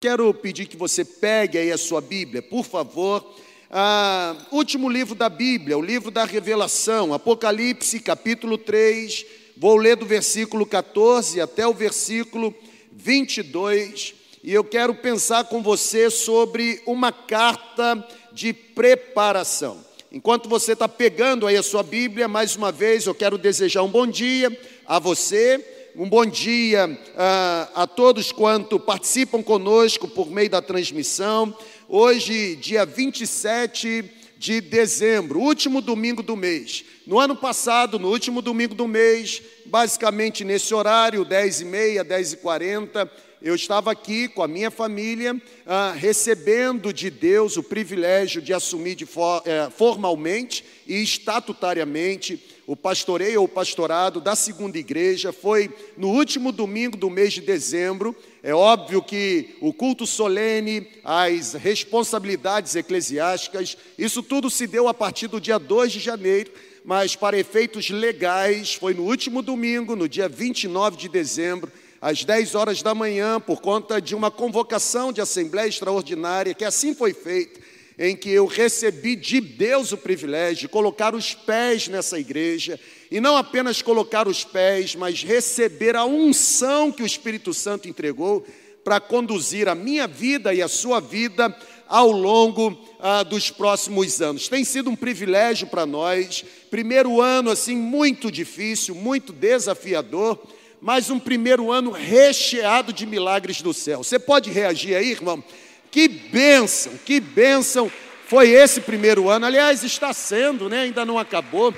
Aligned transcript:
Quero 0.00 0.32
pedir 0.32 0.66
que 0.66 0.76
você 0.76 1.04
pegue 1.04 1.58
aí 1.58 1.72
a 1.72 1.76
sua 1.76 2.00
Bíblia, 2.00 2.40
por 2.40 2.64
favor. 2.64 3.34
Ah, 3.68 4.36
último 4.52 4.88
livro 4.88 5.16
da 5.16 5.28
Bíblia, 5.28 5.76
o 5.76 5.82
livro 5.82 6.12
da 6.12 6.24
Revelação, 6.24 7.12
Apocalipse, 7.12 7.98
capítulo 7.98 8.56
3. 8.56 9.26
Vou 9.56 9.76
ler 9.76 9.96
do 9.96 10.06
versículo 10.06 10.64
14 10.64 11.40
até 11.40 11.66
o 11.66 11.74
versículo 11.74 12.54
22. 12.92 14.14
E 14.44 14.54
eu 14.54 14.62
quero 14.62 14.94
pensar 14.94 15.46
com 15.46 15.64
você 15.64 16.10
sobre 16.10 16.80
uma 16.86 17.10
carta 17.10 18.06
de 18.32 18.52
preparação. 18.52 19.84
Enquanto 20.12 20.48
você 20.48 20.74
está 20.74 20.86
pegando 20.88 21.44
aí 21.44 21.56
a 21.56 21.62
sua 21.62 21.82
Bíblia, 21.82 22.28
mais 22.28 22.54
uma 22.54 22.70
vez 22.70 23.04
eu 23.04 23.16
quero 23.16 23.36
desejar 23.36 23.82
um 23.82 23.90
bom 23.90 24.06
dia 24.06 24.56
a 24.86 25.00
você 25.00 25.77
um 25.98 26.08
bom 26.08 26.24
dia 26.24 26.84
a, 27.16 27.68
ah, 27.74 27.82
a 27.82 27.86
todos 27.88 28.30
quanto 28.30 28.78
participam 28.78 29.42
conosco 29.42 30.06
por 30.06 30.30
meio 30.30 30.48
da 30.48 30.62
transmissão. 30.62 31.52
Hoje, 31.88 32.54
dia 32.54 32.86
27 32.86 34.08
de 34.38 34.60
dezembro, 34.60 35.40
último 35.40 35.80
domingo 35.80 36.22
do 36.22 36.36
mês. 36.36 36.84
No 37.04 37.18
ano 37.18 37.34
passado, 37.34 37.98
no 37.98 38.08
último 38.08 38.40
domingo 38.40 38.76
do 38.76 38.86
mês, 38.86 39.42
basicamente 39.66 40.44
nesse 40.44 40.72
horário, 40.72 41.24
10 41.24 41.62
e 41.62 41.64
meia, 41.64 42.04
10 42.04 42.34
e 42.34 42.36
40, 42.36 43.10
eu 43.42 43.56
estava 43.56 43.90
aqui 43.90 44.28
com 44.28 44.42
a 44.42 44.46
minha 44.46 44.70
família, 44.70 45.40
ah, 45.66 45.92
recebendo 45.96 46.92
de 46.92 47.10
Deus 47.10 47.56
o 47.56 47.62
privilégio 47.62 48.40
de 48.40 48.54
assumir 48.54 48.94
de 48.94 49.04
for, 49.04 49.42
eh, 49.44 49.68
formalmente 49.76 50.64
e 50.86 51.02
estatutariamente 51.02 52.36
o 52.68 52.76
pastoreio 52.76 53.40
ou 53.40 53.48
pastorado 53.48 54.20
da 54.20 54.36
segunda 54.36 54.76
igreja. 54.76 55.32
Foi 55.32 55.74
no 55.96 56.08
último 56.08 56.52
domingo 56.52 56.98
do 56.98 57.08
mês 57.08 57.32
de 57.32 57.40
dezembro. 57.40 58.14
É 58.42 58.54
óbvio 58.54 59.00
que 59.00 59.56
o 59.62 59.72
culto 59.72 60.06
solene, 60.06 60.86
as 61.02 61.54
responsabilidades 61.54 62.76
eclesiásticas, 62.76 63.74
isso 63.96 64.22
tudo 64.22 64.50
se 64.50 64.66
deu 64.66 64.86
a 64.86 64.92
partir 64.92 65.28
do 65.28 65.40
dia 65.40 65.58
2 65.58 65.92
de 65.92 65.98
janeiro, 65.98 66.52
mas 66.84 67.16
para 67.16 67.38
efeitos 67.38 67.88
legais, 67.88 68.74
foi 68.74 68.92
no 68.92 69.04
último 69.04 69.40
domingo, 69.40 69.96
no 69.96 70.06
dia 70.06 70.28
29 70.28 70.98
de 70.98 71.08
dezembro, 71.08 71.72
às 72.02 72.22
10 72.22 72.54
horas 72.54 72.82
da 72.82 72.94
manhã, 72.94 73.40
por 73.40 73.62
conta 73.62 73.98
de 73.98 74.14
uma 74.14 74.30
convocação 74.30 75.10
de 75.10 75.22
assembleia 75.22 75.68
extraordinária, 75.68 76.52
que 76.52 76.66
assim 76.66 76.94
foi 76.94 77.14
feita 77.14 77.67
em 77.98 78.14
que 78.14 78.30
eu 78.30 78.46
recebi 78.46 79.16
de 79.16 79.40
Deus 79.40 79.90
o 79.90 79.96
privilégio 79.96 80.62
de 80.62 80.68
colocar 80.68 81.14
os 81.14 81.34
pés 81.34 81.88
nessa 81.88 82.18
igreja, 82.18 82.78
e 83.10 83.20
não 83.20 83.36
apenas 83.36 83.82
colocar 83.82 84.28
os 84.28 84.44
pés, 84.44 84.94
mas 84.94 85.22
receber 85.22 85.96
a 85.96 86.04
unção 86.04 86.92
que 86.92 87.02
o 87.02 87.06
Espírito 87.06 87.52
Santo 87.52 87.88
entregou 87.88 88.46
para 88.84 89.00
conduzir 89.00 89.68
a 89.68 89.74
minha 89.74 90.06
vida 90.06 90.54
e 90.54 90.62
a 90.62 90.68
sua 90.68 91.00
vida 91.00 91.54
ao 91.88 92.10
longo 92.10 92.78
ah, 93.00 93.22
dos 93.22 93.50
próximos 93.50 94.20
anos. 94.20 94.46
Tem 94.46 94.64
sido 94.64 94.90
um 94.90 94.96
privilégio 94.96 95.66
para 95.66 95.84
nós, 95.84 96.44
primeiro 96.70 97.20
ano 97.20 97.50
assim 97.50 97.74
muito 97.74 98.30
difícil, 98.30 98.94
muito 98.94 99.32
desafiador, 99.32 100.38
mas 100.80 101.10
um 101.10 101.18
primeiro 101.18 101.72
ano 101.72 101.90
recheado 101.90 102.92
de 102.92 103.04
milagres 103.04 103.60
do 103.60 103.74
céu. 103.74 104.04
Você 104.04 104.18
pode 104.18 104.50
reagir 104.50 104.94
aí, 104.94 105.10
irmão? 105.10 105.42
Que 105.90 106.06
bênção, 106.08 106.92
que 107.04 107.18
bênção 107.18 107.90
foi 108.26 108.50
esse 108.50 108.80
primeiro 108.82 109.30
ano. 109.30 109.46
Aliás, 109.46 109.82
está 109.82 110.12
sendo, 110.12 110.68
né? 110.68 110.80
ainda 110.82 111.04
não 111.04 111.18
acabou. 111.18 111.74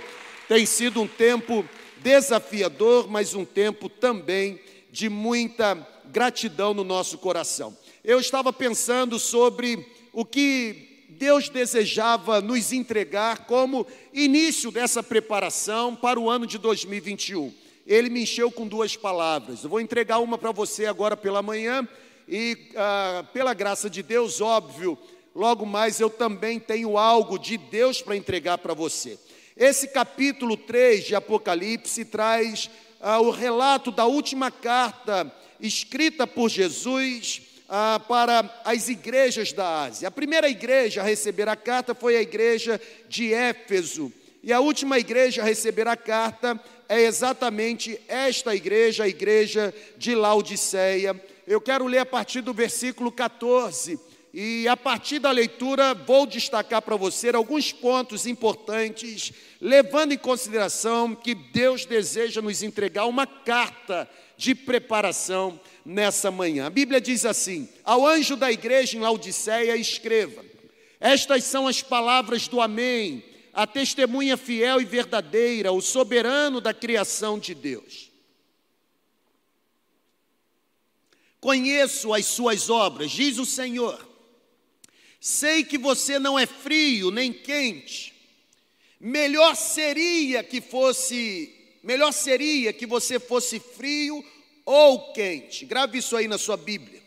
Tem 0.49 0.67
sido 0.67 1.01
um 1.01 1.07
tempo 1.07 1.65
desafiador, 1.99 3.09
mas 3.09 3.35
um 3.35 3.45
tempo 3.45 3.89
também 3.89 4.59
de 4.91 5.09
muita 5.09 5.87
gratidão 6.07 6.75
no 6.75 6.83
nosso 6.83 7.19
coração. 7.19 7.77
Eu 8.03 8.19
estava 8.19 8.53
pensando 8.53 9.19
sobre 9.19 9.87
o 10.13 10.25
que 10.25 11.07
Deus 11.11 11.49
desejava 11.49 12.41
nos 12.41 12.73
entregar 12.73 13.45
como 13.45 13.87
início 14.13 14.73
dessa 14.73 15.03
preparação 15.03 15.95
para 15.95 16.19
o 16.19 16.29
ano 16.29 16.47
de 16.47 16.59
2021. 16.59 17.53
Ele 17.87 18.11
me 18.11 18.23
encheu 18.23 18.51
com 18.51 18.67
duas 18.67 18.97
palavras. 18.97 19.63
Eu 19.63 19.71
vou 19.71 19.81
entregar 19.81 20.19
uma 20.19 20.37
para 20.37 20.51
você 20.51 20.87
agora 20.87 21.17
pela 21.17 21.43
manhã 21.43 21.87
e 22.31 22.57
ah, 22.77 23.25
pela 23.33 23.53
graça 23.53 23.91
de 23.91 24.05
Deus, 24.05 24.41
óbvio, 24.41 24.97
logo 25.35 25.67
mais 25.67 25.99
eu 25.99 26.09
também 26.09 26.61
tenho 26.61 26.97
algo 26.97 27.37
de 27.37 27.59
Deus 27.59 28.01
para 28.01 28.17
entregar 28.17 28.59
para 28.59 28.73
você. 28.73 29.19
Esse 29.57 29.89
capítulo 29.89 30.57
3 30.57 31.07
de 31.07 31.17
Apocalipse 31.17 32.05
traz 32.05 32.71
ah, 33.01 33.19
o 33.21 33.31
relato 33.31 33.91
da 33.91 34.07
última 34.07 34.49
carta 34.49 35.29
escrita 35.59 36.25
por 36.25 36.49
Jesus 36.49 37.43
ah, 37.69 38.01
para 38.07 38.49
as 38.65 38.89
igrejas 38.89 39.53
da 39.53 39.83
Ásia. 39.83 40.07
A 40.07 40.13
primeira 40.13 40.49
igreja 40.49 41.01
a 41.01 41.05
receber 41.05 41.49
a 41.49 41.57
carta 41.57 41.97
foi 41.97 42.17
a 42.17 42.23
igreja 42.23 42.81
de 43.09 43.35
Éfeso. 43.35 44.13
E 44.41 44.53
a 44.53 44.61
última 44.61 45.01
igreja 45.01 45.43
a 45.43 45.45
receber 45.45 45.89
a 45.89 45.97
carta 45.97 46.59
é 46.89 47.03
exatamente 47.03 48.01
esta 48.07 48.55
igreja, 48.55 49.03
a 49.03 49.09
igreja 49.09 49.75
de 49.99 50.15
Laodiceia. 50.15 51.21
Eu 51.51 51.61
quero 51.61 51.85
ler 51.89 51.99
a 51.99 52.07
partir 52.07 52.43
do 52.43 52.55
versículo 52.55 53.11
14. 53.11 53.99
E 54.33 54.69
a 54.69 54.77
partir 54.77 55.19
da 55.19 55.33
leitura, 55.33 55.93
vou 55.95 56.25
destacar 56.25 56.81
para 56.81 56.95
você 56.95 57.31
alguns 57.31 57.73
pontos 57.73 58.25
importantes, 58.25 59.33
levando 59.61 60.13
em 60.13 60.17
consideração 60.17 61.13
que 61.13 61.35
Deus 61.35 61.85
deseja 61.85 62.41
nos 62.41 62.63
entregar 62.63 63.07
uma 63.07 63.27
carta 63.27 64.09
de 64.37 64.55
preparação 64.55 65.61
nessa 65.85 66.31
manhã. 66.31 66.67
A 66.67 66.71
Bíblia 66.71 67.01
diz 67.01 67.25
assim: 67.25 67.69
Ao 67.83 68.07
anjo 68.07 68.37
da 68.37 68.53
igreja 68.53 68.97
em 68.97 69.01
Laodiceia, 69.01 69.75
escreva: 69.75 70.45
Estas 71.01 71.43
são 71.43 71.67
as 71.67 71.83
palavras 71.83 72.47
do 72.47 72.61
Amém, 72.61 73.25
a 73.53 73.67
testemunha 73.67 74.37
fiel 74.37 74.81
e 74.81 74.85
verdadeira, 74.85 75.73
o 75.73 75.81
soberano 75.81 76.61
da 76.61 76.73
criação 76.73 77.41
de 77.41 77.57
Deus. 77.57 78.10
Conheço 81.41 82.13
as 82.13 82.27
suas 82.27 82.69
obras, 82.69 83.11
diz 83.11 83.39
o 83.39 83.47
Senhor. 83.47 84.09
Sei 85.19 85.65
que 85.65 85.79
você 85.79 86.19
não 86.19 86.39
é 86.39 86.47
frio 86.47 87.11
nem 87.11 87.33
quente. 87.33 88.15
Melhor 88.99 89.57
seria 89.57 90.45
que 90.45 90.61
fosse, 90.61 91.53
melhor 91.83 92.13
seria 92.13 92.73
que 92.73 92.87
você 92.87 93.19
fosse 93.19 93.59
frio 93.59 94.25
ou 94.67 95.13
quente. 95.13 95.65
Grave 95.65 95.99
isso 95.99 96.17
aí 96.17 96.29
na 96.29 96.37
sua 96.37 96.57
Bíblia. 96.57 97.01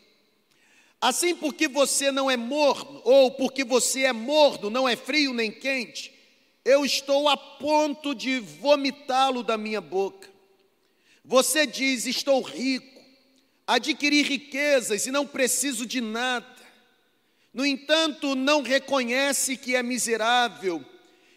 Assim, 1.00 1.35
porque 1.35 1.67
você 1.67 2.11
não 2.11 2.31
é 2.31 2.38
morno, 2.38 3.01
ou 3.03 3.31
porque 3.31 3.63
você 3.63 4.03
é 4.03 4.13
morno, 4.13 4.69
não 4.69 4.88
é 4.88 4.95
frio 4.95 5.33
nem 5.33 5.51
quente, 5.51 6.13
eu 6.63 6.85
estou 6.85 7.27
a 7.27 7.35
ponto 7.35 8.15
de 8.15 8.39
vomitá-lo 8.39 9.44
da 9.44 9.57
minha 9.57 9.81
boca. 9.81 10.29
Você 11.25 11.67
diz: 11.67 12.05
Estou 12.05 12.41
rico 12.41 12.93
adquiri 13.66 14.22
riquezas 14.22 15.06
e 15.06 15.12
não 15.12 15.25
preciso 15.25 15.85
de 15.85 16.01
nada. 16.01 16.53
No 17.53 17.66
entanto, 17.66 18.35
não 18.35 18.62
reconhece 18.62 19.56
que 19.56 19.75
é 19.75 19.84
miserável, 19.84 20.84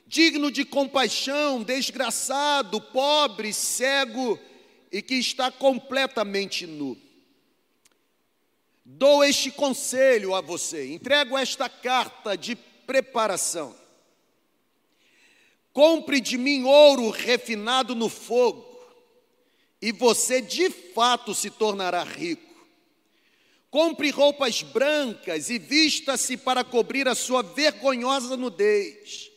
digno 0.07 0.51
de 0.51 0.65
compaixão, 0.65 1.63
desgraçado, 1.63 2.81
pobre, 2.81 3.53
cego 3.53 4.39
e 4.91 5.03
que 5.03 5.15
está 5.15 5.51
completamente 5.51 6.67
nu. 6.67 6.97
Dou 8.85 9.25
este 9.25 9.51
conselho 9.51 10.35
a 10.35 10.41
você, 10.41 10.93
entrego 10.93 11.37
esta 11.37 11.69
carta 11.69 12.37
de 12.37 12.57
preparação. 12.57 13.75
Compre 15.73 16.21
de 16.21 16.39
mim 16.39 16.65
ouro 16.65 17.11
refinado 17.11 17.95
no 17.95 18.09
fogo 18.09 18.76
e 19.87 19.93
você 19.93 20.41
de 20.41 20.69
fato 20.69 21.33
se 21.33 21.49
tornará 21.49 22.03
rico. 22.03 22.67
Compre 23.71 24.11
roupas 24.11 24.61
brancas 24.61 25.49
e 25.49 25.61
vista-se 25.61 26.37
para 26.37 26.65
cobrir 26.65 27.07
a 27.07 27.15
sua 27.15 27.41
vergonhosa 27.41 28.37
nudez. 28.37 29.31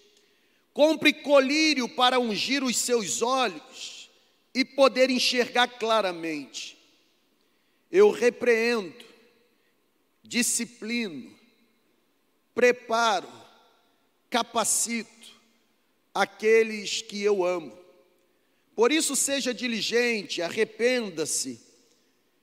Compre 0.74 1.14
colírio 1.14 1.88
para 1.88 2.20
ungir 2.20 2.64
os 2.64 2.78
seus 2.78 3.22
olhos 3.22 4.10
e 4.52 4.66
poder 4.66 5.12
enxergar 5.12 5.68
claramente. 5.68 6.76
Eu 7.92 8.10
repreendo, 8.10 9.06
disciplino, 10.24 11.32
preparo, 12.56 13.32
capacito 14.32 15.40
aqueles 16.12 17.04
que 17.04 17.22
eu 17.22 17.46
amo. 17.46 17.79
Por 18.80 18.94
isso, 18.94 19.14
seja 19.14 19.54
diligente, 19.54 20.42
arrependa-se. 20.42 21.60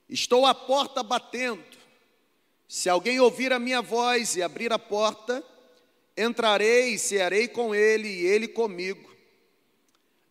Estou 0.07 0.45
à 0.45 0.53
porta 0.53 1.01
batendo. 1.01 1.63
Se 2.67 2.87
alguém 2.87 3.19
ouvir 3.19 3.51
a 3.51 3.57
minha 3.57 3.81
voz 3.81 4.35
e 4.35 4.43
abrir 4.43 4.71
a 4.71 4.77
porta, 4.77 5.43
entrarei 6.15 6.93
e 6.93 6.99
cearei 6.99 7.47
com 7.47 7.73
ele 7.73 8.07
e 8.07 8.27
ele 8.27 8.47
comigo. 8.47 9.09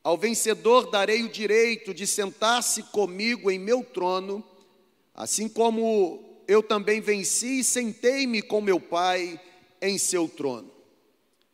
Ao 0.01 0.17
vencedor 0.17 0.93
darei 0.93 1.25
o 1.25 1.29
direito 1.29 1.93
de 1.93 2.07
sentar-se 2.07 2.85
comigo 2.85 3.51
em 3.51 3.59
meu 3.59 3.83
trono, 3.83 4.49
assim 5.13 5.49
como 5.49 6.41
eu 6.47 6.63
também 6.63 7.01
venci 7.01 7.59
e 7.59 7.65
sentei-me 7.65 8.43
com 8.43 8.61
meu 8.61 8.79
Pai 8.79 9.41
em 9.83 9.99
seu 9.99 10.29
trono. 10.29 10.71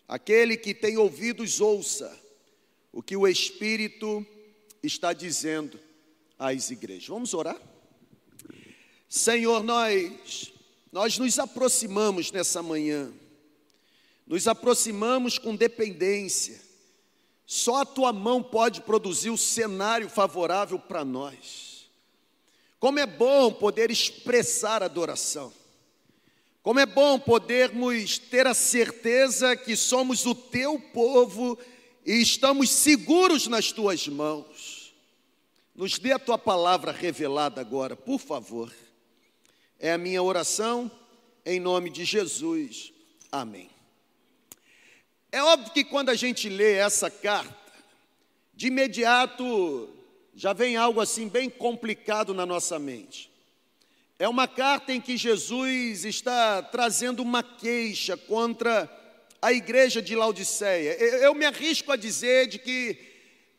Aquele 0.06 0.58
que 0.58 0.75
tem 0.75 0.99
ouvidos, 0.99 1.58
ouça 1.58 2.20
o 2.93 3.02
que 3.02 3.16
o 3.16 3.26
Espírito 3.26 4.26
está 4.82 5.12
dizendo 5.12 5.79
às 6.38 6.70
igrejas. 6.70 7.08
Vamos 7.08 7.34
orar? 7.34 7.61
Senhor, 9.08 9.62
nós, 9.62 10.52
nós 10.90 11.19
nos 11.19 11.38
aproximamos 11.38 12.32
nessa 12.32 12.62
manhã, 12.62 13.12
nos 14.26 14.49
aproximamos 14.49 15.38
com 15.38 15.55
dependência. 15.55 16.61
Só 17.46 17.82
a 17.82 17.84
tua 17.84 18.12
mão 18.12 18.43
pode 18.43 18.81
produzir 18.81 19.31
o 19.31 19.37
cenário 19.37 20.08
favorável 20.08 20.79
para 20.79 21.05
nós. 21.05 21.90
Como 22.81 22.99
é 22.99 23.06
bom 23.06 23.52
poder 23.52 23.90
expressar 23.90 24.82
adoração. 24.82 25.52
Como 26.62 26.81
é 26.81 26.87
bom 26.87 27.19
podermos 27.19 28.19
ter 28.19 28.46
a 28.46 28.55
certeza 28.55 29.56
que 29.56 29.76
somos 29.76 30.25
o 30.25 30.35
teu 30.35 30.78
povo 30.78 31.58
e 32.06 32.23
estamos 32.23 32.70
seguros 32.70 33.49
nas 33.49 33.73
tuas 33.73 34.06
mãos. 34.06 34.51
Nos 35.75 35.99
dê 35.99 36.13
a 36.13 36.19
tua 36.19 36.37
palavra 36.37 36.93
revelada 36.93 37.61
agora, 37.61 37.97
por 37.97 38.19
favor. 38.19 38.73
É 39.79 39.93
a 39.93 39.99
minha 39.99 40.23
oração 40.23 40.91
em 41.45 41.59
nome 41.59 41.89
de 41.89 42.05
Jesus. 42.05 42.93
Amém. 43.31 43.71
É 45.31 45.43
óbvio 45.43 45.73
que 45.73 45.83
quando 45.83 46.11
a 46.11 46.15
gente 46.15 46.49
lê 46.49 46.75
essa 46.75 47.11
carta, 47.11 47.73
de 48.53 48.67
imediato 48.67 49.89
já 50.35 50.53
vem 50.53 50.77
algo 50.77 51.01
assim 51.01 51.27
bem 51.27 51.49
complicado 51.49 52.35
na 52.35 52.45
nossa 52.45 52.79
mente. 52.79 53.31
É 54.19 54.29
uma 54.29 54.47
carta 54.47 54.93
em 54.93 55.01
que 55.01 55.17
Jesus 55.17 56.05
está 56.05 56.63
trazendo 56.63 57.23
uma 57.23 57.43
queixa 57.43 58.17
contra 58.17 58.89
a 59.41 59.53
igreja 59.53 60.01
de 60.01 60.15
Laodiceia. 60.15 60.93
Eu 60.93 61.35
me 61.35 61.45
arrisco 61.45 61.91
a 61.91 61.97
dizer 61.97 62.47
de 62.47 62.59
que 62.59 63.12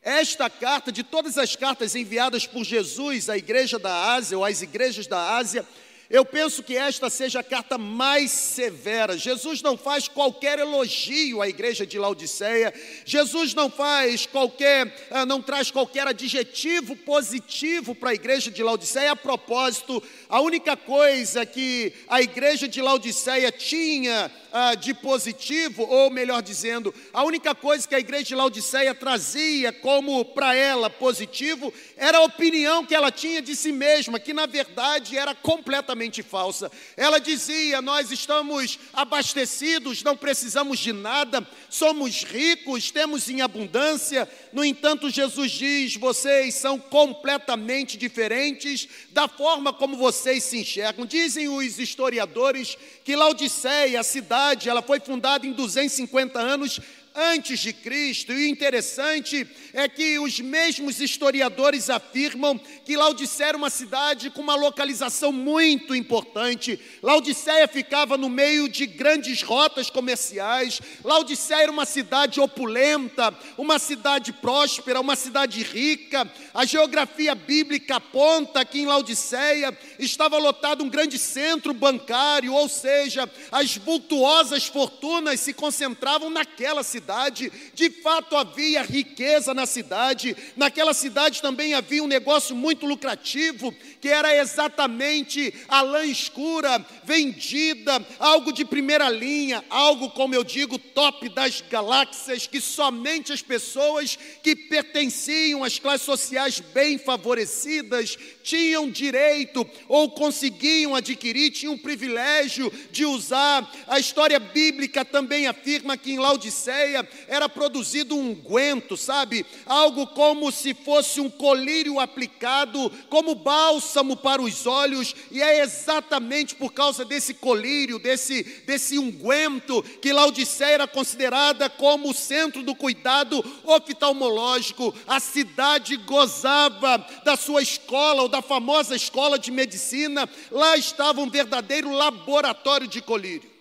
esta 0.03 0.50
carta, 0.50 0.91
de 0.91 1.01
todas 1.01 1.38
as 1.38 1.55
cartas 1.55 1.95
enviadas 1.95 2.45
por 2.45 2.63
Jesus 2.63 3.29
à 3.29 3.38
igreja 3.38 3.79
da 3.79 4.13
Ásia 4.13 4.38
ou 4.38 4.44
às 4.44 4.61
igrejas 4.61 5.07
da 5.07 5.38
Ásia, 5.38 5.65
eu 6.09 6.25
penso 6.25 6.61
que 6.61 6.75
esta 6.75 7.09
seja 7.09 7.39
a 7.39 7.44
carta 7.44 7.77
mais 7.77 8.29
severa. 8.29 9.17
Jesus 9.17 9.61
não 9.61 9.77
faz 9.77 10.07
qualquer 10.07 10.59
elogio 10.59 11.41
à 11.41 11.47
igreja 11.47 11.88
de 11.88 11.97
Laodiceia. 11.97 12.73
Jesus 13.05 13.53
não 13.53 13.69
faz 13.69 14.25
qualquer, 14.25 14.94
ah, 15.09 15.25
não 15.25 15.41
traz 15.41 15.71
qualquer 15.71 16.05
adjetivo 16.05 16.95
positivo 16.97 17.95
para 17.95 18.11
a 18.11 18.13
igreja 18.13 18.51
de 18.51 18.61
Laodiceia. 18.61 19.13
A 19.13 19.15
propósito, 19.15 20.03
a 20.29 20.41
única 20.41 20.75
coisa 20.77 21.45
que 21.45 21.94
a 22.07 22.21
igreja 22.21 22.67
de 22.67 22.81
Laodiceia 22.81 23.51
tinha 23.51 24.29
ah, 24.53 24.75
de 24.75 24.94
positivo, 24.94 25.81
ou 25.81 26.11
melhor 26.11 26.44
dizendo, 26.44 26.94
a 27.11 27.23
única 27.23 27.55
coisa 27.55 27.88
que 27.88 27.95
a 27.95 28.00
igreja 28.00 28.25
de 28.25 28.35
Laodiceia 28.35 28.94
trazia 28.94 29.73
como 29.73 30.23
para 30.23 30.55
ela 30.55 30.91
positivo 30.91 31.73
era 31.97 32.19
a 32.19 32.23
opinião 32.23 32.85
que 32.85 32.94
ela 32.94 33.11
tinha 33.11 33.41
de 33.41 33.55
si 33.55 33.71
mesma, 33.71 34.19
que 34.19 34.31
na 34.31 34.45
verdade 34.45 35.17
era 35.17 35.33
completamente 35.33 36.21
falsa. 36.21 36.71
Ela 36.95 37.19
dizia: 37.19 37.81
Nós 37.81 38.11
estamos 38.11 38.77
abastecidos, 38.94 40.03
não 40.03 40.15
precisamos 40.15 40.77
de 40.77 40.94
nada, 40.94 41.45
somos 41.67 42.23
ricos, 42.23 42.91
temos 42.91 43.27
em 43.29 43.41
abundância. 43.41 44.29
No 44.51 44.63
entanto, 44.63 45.09
Jesus 45.09 45.51
diz: 45.51 45.95
Vocês 45.95 46.53
são 46.53 46.77
completamente 46.77 47.97
diferentes 47.97 48.88
da 49.09 49.27
forma 49.27 49.73
como 49.73 49.97
vocês 49.97 50.44
se 50.44 50.59
enxergam. 50.59 51.07
Dizem 51.07 51.50
os 51.50 51.79
historiadores 51.79 52.77
que 53.03 53.15
Laodiceia, 53.15 54.00
a 54.00 54.03
cidade, 54.03 54.42
cidade, 54.43 54.69
ela 54.69 54.81
foi 54.81 54.99
fundada 54.99 55.47
em 55.47 55.53
250 55.53 56.39
anos 56.39 56.79
antes 57.15 57.60
de 57.60 57.74
Cristo. 57.74 58.31
E 58.33 58.45
o 58.45 58.48
interessante 58.48 59.48
é 59.74 59.88
que 59.88 60.19
os 60.19 60.39
mesmos 60.39 61.00
historiadores 61.00 61.89
afirmam 61.89 62.60
que 62.86 62.98
Laodiceia 62.98 63.50
era 63.50 63.57
uma 63.57 63.69
cidade 63.69 64.30
com 64.30 64.42
uma 64.42 64.56
localização 64.56 65.31
muito 65.31 65.95
importante. 65.95 66.80
Laodiceia 67.01 67.68
ficava 67.68 68.18
no 68.18 68.30
meio 68.30 68.68
de 68.68 68.86
grandes 68.86 69.42
rotas 69.42 69.89
comerciais. 69.89 70.81
Laodiceia 71.04 71.63
era 71.63 71.71
uma 71.71 71.86
cidade 71.86 72.39
opulenta, 72.39 73.33
uma 73.57 73.77
cidade 73.77 74.33
próspera, 74.33 75.00
uma 75.00 75.15
cidade 75.15 75.62
rica. 75.62 76.30
A 76.54 76.65
geografia 76.65 77.36
bíblica 77.36 77.98
aponta 77.98 78.65
que 78.65 78.80
em 78.80 78.86
Laodiceia 78.86 79.77
estava 80.00 80.38
lotado 80.38 80.83
um 80.83 80.89
grande 80.89 81.19
centro 81.19 81.74
bancário, 81.74 82.54
ou 82.54 82.68
seja, 82.68 83.30
as 83.51 83.77
vultuosas 83.77 84.65
fortunas 84.65 85.39
se 85.39 85.54
concentravam 85.54 86.30
naquela 86.30 86.83
cidade 86.83 87.02
cidade, 87.03 87.51
de 87.73 87.89
fato 87.89 88.38
havia 88.38 88.81
riqueza 88.81 89.53
na 89.53 89.65
cidade, 89.65 90.35
naquela 90.55 90.94
cidade 90.94 91.41
também 91.41 91.73
havia 91.73 92.01
um 92.01 92.07
negócio 92.07 92.55
muito 92.55 92.85
lucrativo, 92.85 93.73
que 94.00 94.07
era 94.07 94.33
exatamente 94.38 95.53
a 95.67 95.81
lã 95.81 96.05
escura 96.05 96.83
vendida, 97.03 98.05
algo 98.19 98.53
de 98.53 98.63
primeira 98.63 99.09
linha, 99.09 99.63
algo, 99.69 100.09
como 100.11 100.33
eu 100.33 100.45
digo, 100.45 100.79
top 100.79 101.27
das 101.29 101.61
galáxias, 101.69 102.47
que 102.47 102.61
somente 102.61 103.33
as 103.33 103.41
pessoas 103.41 104.17
que 104.41 104.55
pertenciam 104.55 105.63
às 105.63 105.77
classes 105.77 106.05
sociais 106.05 106.61
bem 106.73 106.97
favorecidas 106.97 108.17
tinham 108.44 108.89
direito 108.89 109.67
ou 109.88 110.09
conseguiam 110.11 110.95
adquirir, 110.95 111.51
tinham 111.51 111.73
o 111.73 111.79
privilégio 111.79 112.71
de 112.91 113.05
usar. 113.05 113.69
A 113.88 114.00
história 114.00 114.39
bíblica 114.39 115.03
também 115.03 115.47
afirma 115.47 115.97
que 115.97 116.11
em 116.11 116.19
Laodiceia 116.19 116.92
era 117.27 117.47
produzido 117.47 118.15
um 118.15 118.31
unguento, 118.31 118.97
sabe? 118.97 119.45
Algo 119.65 120.07
como 120.07 120.51
se 120.51 120.73
fosse 120.73 121.21
um 121.21 121.29
colírio 121.29 121.99
aplicado 121.99 122.91
como 123.09 123.35
bálsamo 123.35 124.17
para 124.17 124.41
os 124.41 124.65
olhos, 124.65 125.15
e 125.31 125.41
é 125.41 125.61
exatamente 125.61 126.55
por 126.55 126.73
causa 126.73 127.05
desse 127.05 127.33
colírio, 127.33 127.99
desse, 127.99 128.43
desse 128.65 128.97
unguento, 128.97 129.81
que 130.01 130.13
Laodiceia 130.13 130.73
era 130.73 130.87
considerada 130.87 131.69
como 131.69 132.09
o 132.09 132.13
centro 132.13 132.63
do 132.63 132.75
cuidado 132.75 133.43
oftalmológico. 133.63 134.93
A 135.07 135.19
cidade 135.19 135.95
gozava 135.97 136.97
da 137.23 137.35
sua 137.35 137.61
escola, 137.61 138.27
da 138.27 138.41
famosa 138.41 138.95
escola 138.95 139.37
de 139.37 139.51
medicina, 139.51 140.29
lá 140.51 140.75
estava 140.77 141.21
um 141.21 141.29
verdadeiro 141.29 141.91
laboratório 141.91 142.87
de 142.87 143.01
colírio. 143.01 143.52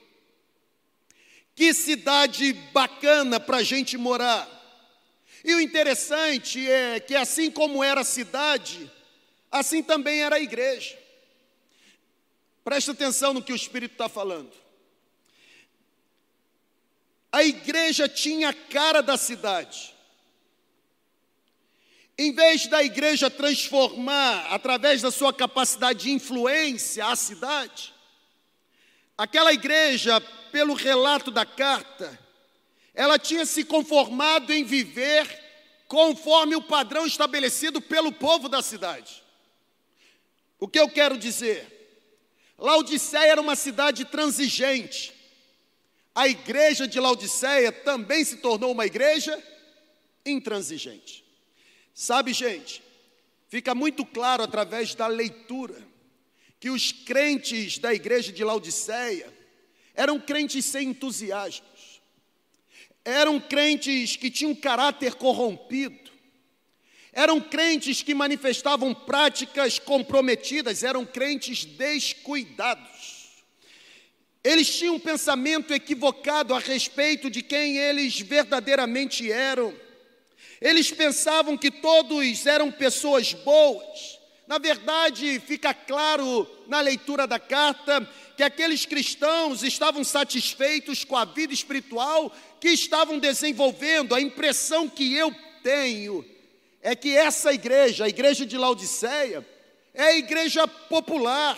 Que 1.55 1.75
cidade 1.75 2.53
bacana 2.73 3.39
para 3.39 3.59
a 3.59 3.63
gente 3.63 3.97
morar. 3.97 4.49
E 5.44 5.55
o 5.55 5.61
interessante 5.61 6.71
é 6.71 7.01
que, 7.01 7.15
assim 7.15 7.51
como 7.51 7.82
era 7.82 8.01
a 8.01 8.05
cidade, 8.05 8.91
assim 9.51 9.82
também 9.82 10.23
era 10.23 10.37
a 10.37 10.41
igreja. 10.41 10.99
Presta 12.65 12.93
atenção 12.93 13.35
no 13.35 13.43
que 13.43 13.53
o 13.53 13.56
Espírito 13.56 13.93
está 13.93 14.09
falando. 14.09 14.53
A 17.32 17.43
igreja 17.43 18.09
tinha 18.09 18.51
a 18.51 18.55
cara 18.55 19.03
da 19.03 19.17
cidade. 19.17 19.93
Em 22.17 22.32
vez 22.32 22.67
da 22.67 22.82
igreja 22.85 23.31
transformar, 23.31 24.47
através 24.51 25.03
da 25.03 25.11
sua 25.11 25.32
capacidade 25.32 26.05
de 26.05 26.13
influência, 26.13 27.06
a 27.06 27.17
cidade, 27.17 27.93
aquela 29.17 29.53
igreja, 29.53 30.23
pelo 30.53 30.75
relato 30.75 31.31
da 31.31 31.47
carta, 31.47 32.17
ela 32.94 33.19
tinha 33.19 33.47
se 33.47 33.65
conformado 33.65 34.53
em 34.53 34.63
viver 34.63 35.27
conforme 35.89 36.55
o 36.55 36.63
padrão 36.63 37.06
estabelecido 37.06 37.81
pelo 37.81 38.13
povo 38.13 38.49
da 38.49 38.63
cidade. 38.63 39.23
O 40.61 40.69
que 40.69 40.79
eu 40.79 40.89
quero 40.89 41.19
dizer? 41.19 41.67
Laodiceia 42.59 43.32
era 43.32 43.41
uma 43.41 43.56
cidade 43.56 44.05
transigente. 44.05 45.13
A 46.15 46.29
igreja 46.29 46.87
de 46.87 47.01
Laodiceia 47.01 47.73
também 47.73 48.25
se 48.25 48.37
tornou 48.37 48.73
uma 48.73 48.87
igreja 48.87 49.43
intransigente. 50.25 51.25
Sabe, 51.94 52.32
gente, 52.32 52.82
fica 53.49 53.75
muito 53.75 54.05
claro 54.05 54.43
através 54.43 54.94
da 54.94 55.06
leitura 55.06 55.82
que 56.61 56.71
os 56.71 56.93
crentes 56.93 57.79
da 57.79 57.93
igreja 57.93 58.31
de 58.31 58.44
Laodiceia 58.44 59.42
eram 59.94 60.19
crentes 60.19 60.65
sem 60.65 60.89
entusiasmos, 60.89 62.01
eram 63.05 63.41
crentes 63.41 64.17
que 64.17 64.31
tinham 64.31 64.55
caráter 64.55 65.15
corrompido, 65.15 66.11
eram 67.13 67.41
crentes 67.41 68.03
que 68.03 68.15
manifestavam 68.15 68.94
práticas 68.94 69.79
comprometidas, 69.79 70.82
eram 70.82 71.05
crentes 71.05 71.65
descuidados. 71.65 73.22
Eles 74.43 74.77
tinham 74.77 74.96
um 74.96 75.01
pensamento 75.01 75.72
equivocado 75.72 76.55
a 76.55 76.58
respeito 76.58 77.31
de 77.31 77.43
quem 77.43 77.77
eles 77.77 78.19
verdadeiramente 78.19 79.31
eram. 79.31 79.72
Eles 80.61 80.91
pensavam 80.91 81.56
que 81.56 81.70
todos 81.70 82.46
eram 82.46 82.72
pessoas 82.72 83.34
boas. 83.34 84.19
Na 84.46 84.58
verdade, 84.58 85.39
fica 85.41 85.72
claro 85.72 86.49
na 86.67 86.81
leitura 86.81 87.27
da 87.27 87.39
carta 87.39 88.08
que 88.43 88.46
aqueles 88.46 88.84
cristãos 88.84 89.63
estavam 89.63 90.03
satisfeitos 90.03 91.05
com 91.05 91.17
a 91.17 91.25
vida 91.25 91.55
espiritual 91.55 92.34
que 92.58 92.70
estavam 92.70 93.17
desenvolvendo. 93.20 94.17
A 94.17 94.20
impressão 94.20 94.89
que 94.89 95.15
eu 95.15 95.32
tenho 95.63 96.25
é 96.82 96.96
que 96.96 97.17
essa 97.17 97.53
igreja, 97.53 98.05
a 98.05 98.08
igreja 98.08 98.44
de 98.44 98.58
Laodiceia, 98.58 99.46
é 99.94 100.03
a 100.03 100.17
igreja 100.17 100.67
popular, 100.67 101.56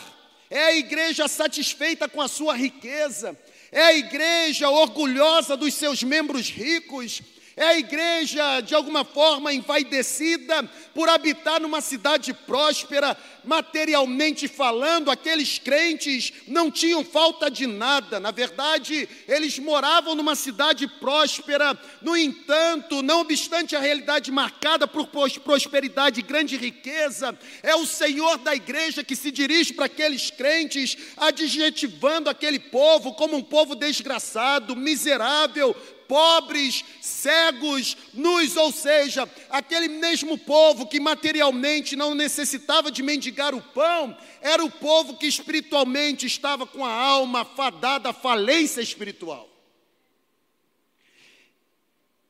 é 0.51 0.63
a 0.63 0.77
igreja 0.77 1.27
satisfeita 1.27 2.07
com 2.07 2.21
a 2.21 2.29
sua 2.29 2.55
riqueza, 2.55 3.35
é 3.73 3.81
a 3.81 3.95
igreja 3.95 4.69
orgulhosa 4.69 5.57
dos 5.57 5.73
seus 5.73 6.03
membros 6.03 6.51
ricos, 6.51 7.23
é 7.57 7.65
a 7.65 7.79
igreja, 7.79 8.61
de 8.61 8.75
alguma 8.75 9.05
forma, 9.05 9.53
envaidecida 9.53 10.69
por 10.93 11.09
habitar 11.09 11.61
numa 11.61 11.81
cidade 11.81 12.33
próspera, 12.33 13.17
materialmente 13.45 14.49
falando, 14.49 15.11
aqueles 15.11 15.59
crentes 15.59 16.33
não 16.49 16.71
tinham 16.71 17.05
falta 17.05 17.51
de 17.51 17.67
nada, 17.67 18.19
na 18.19 18.31
verdade, 18.31 19.09
eles 19.29 19.59
moravam 19.59 20.15
numa 20.15 20.35
cidade 20.35 20.87
próspera, 20.87 21.79
no 22.03 22.17
entanto, 22.17 23.03
não 23.03 23.21
obstante 23.21 23.77
a 23.77 23.81
realidade 23.81 24.33
marcada 24.33 24.87
por 24.89 25.09
prosperidade 25.45 26.21
e 26.21 26.25
grande 26.25 26.57
riqueza, 26.57 27.39
é 27.63 27.77
o 27.77 27.87
Senhor 27.87 28.39
da 28.39 28.55
igreja 28.55 29.05
que 29.05 29.15
se 29.15 29.31
dirige 29.31 29.75
para 29.75 29.87
aqueles 29.87 30.31
crentes, 30.31 30.97
adjetivando 31.17 32.31
aquele 32.31 32.59
povo 32.59 33.15
como 33.15 33.37
um 33.37 33.43
povo 33.43 33.75
desgraçado, 33.75 34.75
miserável, 34.75 35.77
pobres, 36.09 36.85
cegos, 37.01 37.97
nus, 38.13 38.57
ou 38.57 38.73
seja, 38.73 39.29
aquele 39.51 39.89
mesmo 39.89 40.39
povo 40.39 40.87
que 40.87 41.01
materialmente 41.01 41.97
não 41.97 42.15
necessitava 42.15 42.91
de 42.91 43.03
mendigar 43.03 43.55
o 43.55 43.63
pão, 43.63 44.17
era 44.41 44.65
o 44.65 44.71
povo 44.71 45.17
que 45.17 45.27
espiritualmente 45.27 46.27
estava 46.27 46.67
com 46.67 46.85
a 46.85 46.93
alma 46.93 47.45
fadada 47.45 48.11
à 48.11 48.13
falência 48.13 48.81
espiritual. 48.81 49.49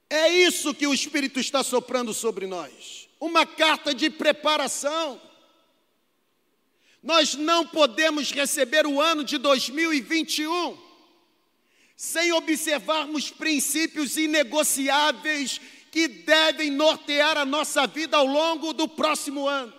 É 0.09 0.28
isso 0.28 0.75
que 0.75 0.87
o 0.87 0.95
Espírito 0.95 1.40
está 1.40 1.62
soprando 1.62 2.14
sobre 2.14 2.47
nós. 2.47 3.09
Uma 3.19 3.45
carta 3.45 3.95
de 3.95 4.11
preparação. 4.11 5.21
Nós 7.02 7.35
não 7.35 7.66
podemos 7.66 8.31
receber 8.31 8.87
o 8.87 9.00
ano 9.00 9.25
de 9.25 9.38
2021 9.38 10.83
sem 11.96 12.32
observarmos 12.32 13.30
princípios 13.30 14.16
inegociáveis 14.16 15.60
que 15.90 16.08
devem 16.08 16.70
nortear 16.70 17.36
a 17.36 17.44
nossa 17.44 17.86
vida 17.86 18.16
ao 18.16 18.26
longo 18.26 18.72
do 18.72 18.88
próximo 18.88 19.46
ano. 19.46 19.72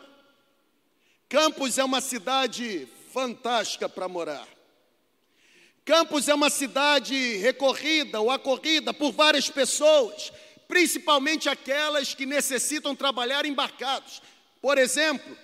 Campos 1.28 1.78
é 1.78 1.84
uma 1.84 2.00
cidade 2.00 2.88
fantástica 3.12 3.90
para 3.90 4.08
morar. 4.08 4.48
Campos 5.84 6.28
é 6.28 6.34
uma 6.34 6.50
cidade 6.50 7.38
recorrida 7.38 8.20
ou 8.20 8.32
acorrida 8.32 8.94
por 8.94 9.12
várias 9.12 9.50
pessoas, 9.50 10.32
principalmente 10.68 11.50
aquelas 11.50 12.14
que 12.14 12.26
necessitam 12.26 12.96
trabalhar 12.96 13.46
embarcados. 13.46 14.22
Por 14.62 14.78
exemplo, 14.78 15.38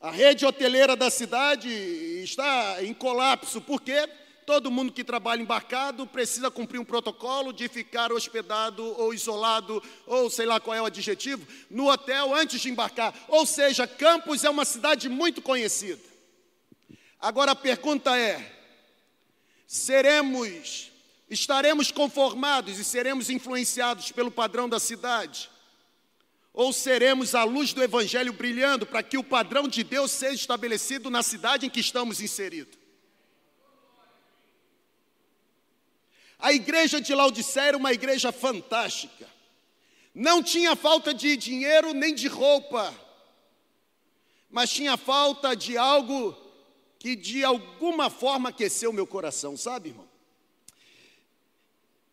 a 0.00 0.10
rede 0.10 0.46
hoteleira 0.46 0.94
da 0.94 1.10
cidade 1.10 1.68
está 1.68 2.82
em 2.82 2.94
colapso, 2.94 3.60
por 3.60 3.82
quê? 3.82 4.08
Todo 4.46 4.70
mundo 4.70 4.92
que 4.92 5.02
trabalha 5.02 5.40
embarcado 5.40 6.06
precisa 6.06 6.50
cumprir 6.50 6.78
um 6.78 6.84
protocolo 6.84 7.52
de 7.52 7.66
ficar 7.66 8.12
hospedado 8.12 8.84
ou 9.00 9.14
isolado, 9.14 9.82
ou 10.06 10.28
sei 10.28 10.44
lá 10.44 10.60
qual 10.60 10.76
é 10.76 10.82
o 10.82 10.86
adjetivo, 10.86 11.46
no 11.70 11.90
hotel 11.90 12.34
antes 12.34 12.60
de 12.60 12.68
embarcar. 12.68 13.14
Ou 13.28 13.46
seja, 13.46 13.86
Campos 13.86 14.44
é 14.44 14.50
uma 14.50 14.66
cidade 14.66 15.08
muito 15.08 15.40
conhecida. 15.40 16.02
Agora 17.18 17.52
a 17.52 17.56
pergunta 17.56 18.18
é: 18.18 18.54
seremos, 19.66 20.92
estaremos 21.30 21.90
conformados 21.90 22.78
e 22.78 22.84
seremos 22.84 23.30
influenciados 23.30 24.12
pelo 24.12 24.30
padrão 24.30 24.68
da 24.68 24.78
cidade? 24.78 25.50
Ou 26.52 26.70
seremos 26.70 27.34
a 27.34 27.44
luz 27.44 27.72
do 27.72 27.82
Evangelho 27.82 28.32
brilhando 28.34 28.84
para 28.84 29.02
que 29.02 29.16
o 29.16 29.24
padrão 29.24 29.66
de 29.66 29.82
Deus 29.82 30.10
seja 30.10 30.34
estabelecido 30.34 31.08
na 31.08 31.22
cidade 31.22 31.64
em 31.64 31.70
que 31.70 31.80
estamos 31.80 32.20
inseridos? 32.20 32.83
A 36.44 36.52
igreja 36.52 37.00
de 37.00 37.14
Laodiceia 37.14 37.68
era 37.68 37.76
uma 37.78 37.94
igreja 37.94 38.30
fantástica. 38.30 39.26
Não 40.14 40.42
tinha 40.42 40.76
falta 40.76 41.14
de 41.14 41.38
dinheiro 41.38 41.94
nem 41.94 42.14
de 42.14 42.28
roupa, 42.28 42.94
mas 44.50 44.68
tinha 44.68 44.98
falta 44.98 45.56
de 45.56 45.78
algo 45.78 46.36
que 46.98 47.16
de 47.16 47.42
alguma 47.42 48.10
forma 48.10 48.50
aqueceu 48.50 48.92
meu 48.92 49.06
coração, 49.06 49.56
sabe, 49.56 49.88
irmão? 49.88 50.06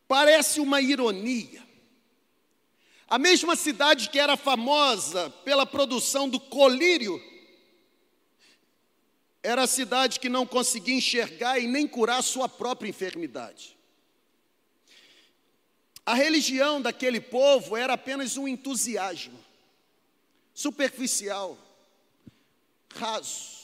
Parece 0.07 0.61
uma 0.61 0.79
ironia. 0.79 1.61
A 3.09 3.19
mesma 3.19 3.57
cidade 3.57 4.09
que 4.09 4.17
era 4.17 4.37
famosa 4.37 5.29
pela 5.43 5.65
produção 5.65 6.29
do 6.29 6.39
colírio, 6.39 7.21
era 9.43 9.63
a 9.63 9.67
cidade 9.67 10.21
que 10.21 10.29
não 10.29 10.45
conseguia 10.47 10.95
enxergar 10.95 11.59
e 11.59 11.67
nem 11.67 11.85
curar 11.85 12.23
sua 12.23 12.47
própria 12.47 12.87
enfermidade. 12.87 13.80
A 16.05 16.13
religião 16.13 16.81
daquele 16.81 17.21
povo 17.21 17.77
era 17.77 17.93
apenas 17.93 18.37
um 18.37 18.47
entusiasmo 18.47 19.39
superficial, 20.53 21.57
raso, 22.95 23.61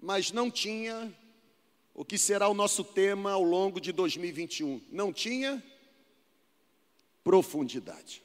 mas 0.00 0.30
não 0.30 0.50
tinha 0.50 1.12
o 1.94 2.04
que 2.04 2.16
será 2.16 2.48
o 2.48 2.54
nosso 2.54 2.84
tema 2.84 3.32
ao 3.32 3.42
longo 3.42 3.80
de 3.80 3.92
2021. 3.92 4.80
Não 4.90 5.12
tinha 5.12 5.62
profundidade. 7.22 8.22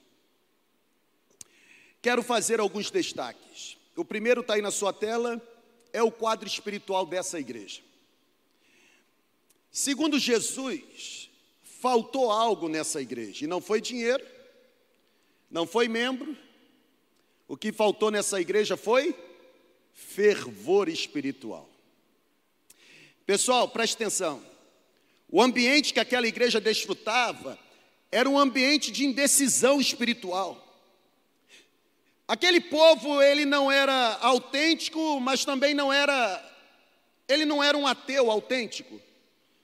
Quero 2.01 2.23
fazer 2.23 2.59
alguns 2.59 2.89
destaques. 2.89 3.77
O 3.95 4.05
primeiro 4.05 4.41
está 4.41 4.53
aí 4.53 4.61
na 4.61 4.71
sua 4.71 4.93
tela, 4.93 5.41
é 5.91 6.01
o 6.01 6.11
quadro 6.11 6.47
espiritual 6.47 7.05
dessa 7.05 7.39
igreja. 7.39 7.81
Segundo 9.71 10.17
Jesus, 10.17 11.26
faltou 11.79 12.31
algo 12.31 12.67
nessa 12.67 13.01
igreja. 13.01 13.45
E 13.45 13.47
não 13.47 13.61
foi 13.61 13.79
dinheiro, 13.81 14.25
não 15.49 15.65
foi 15.65 15.87
membro. 15.87 16.35
O 17.47 17.55
que 17.55 17.71
faltou 17.71 18.11
nessa 18.11 18.41
igreja 18.41 18.75
foi 18.75 19.15
fervor 19.93 20.89
espiritual. 20.89 21.69
Pessoal, 23.25 23.67
preste 23.67 23.95
atenção. 23.95 24.43
O 25.29 25.41
ambiente 25.41 25.93
que 25.93 25.99
aquela 25.99 26.27
igreja 26.27 26.59
desfrutava 26.59 27.57
era 28.11 28.29
um 28.29 28.39
ambiente 28.39 28.91
de 28.91 29.05
indecisão 29.05 29.81
espiritual. 29.81 30.63
Aquele 32.27 32.59
povo, 32.59 33.21
ele 33.21 33.45
não 33.45 33.71
era 33.71 34.17
autêntico, 34.21 35.19
mas 35.19 35.45
também 35.45 35.73
não 35.73 35.91
era 35.91 36.43
ele 37.27 37.43
não 37.43 37.61
era 37.61 37.77
um 37.77 37.85
ateu 37.85 38.31
autêntico. 38.31 39.01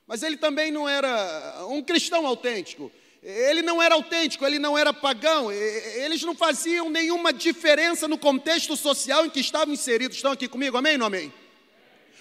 Mas 0.07 0.24
ele 0.24 0.38
também 0.38 0.72
não 0.72 0.88
era 0.88 1.65
um 1.69 1.81
cristão 1.81 2.25
autêntico. 2.27 2.91
Ele 3.22 3.62
não 3.62 3.81
era 3.81 3.95
autêntico, 3.95 4.45
ele 4.45 4.60
não 4.60 4.77
era 4.77 4.91
pagão, 4.91 5.50
eles 5.50 6.24
não 6.24 6.36
faziam 6.36 6.89
nenhuma 6.89 7.31
diferença 7.31 8.05
no 8.05 8.17
contexto 8.17 8.75
social 8.75 9.25
em 9.25 9.29
que 9.29 9.39
estavam 9.39 9.74
inseridos. 9.74 10.17
Estão 10.17 10.33
aqui 10.33 10.48
comigo, 10.48 10.75
amém 10.75 10.93
ou 10.93 11.00
não 11.00 11.05
amém? 11.07 11.33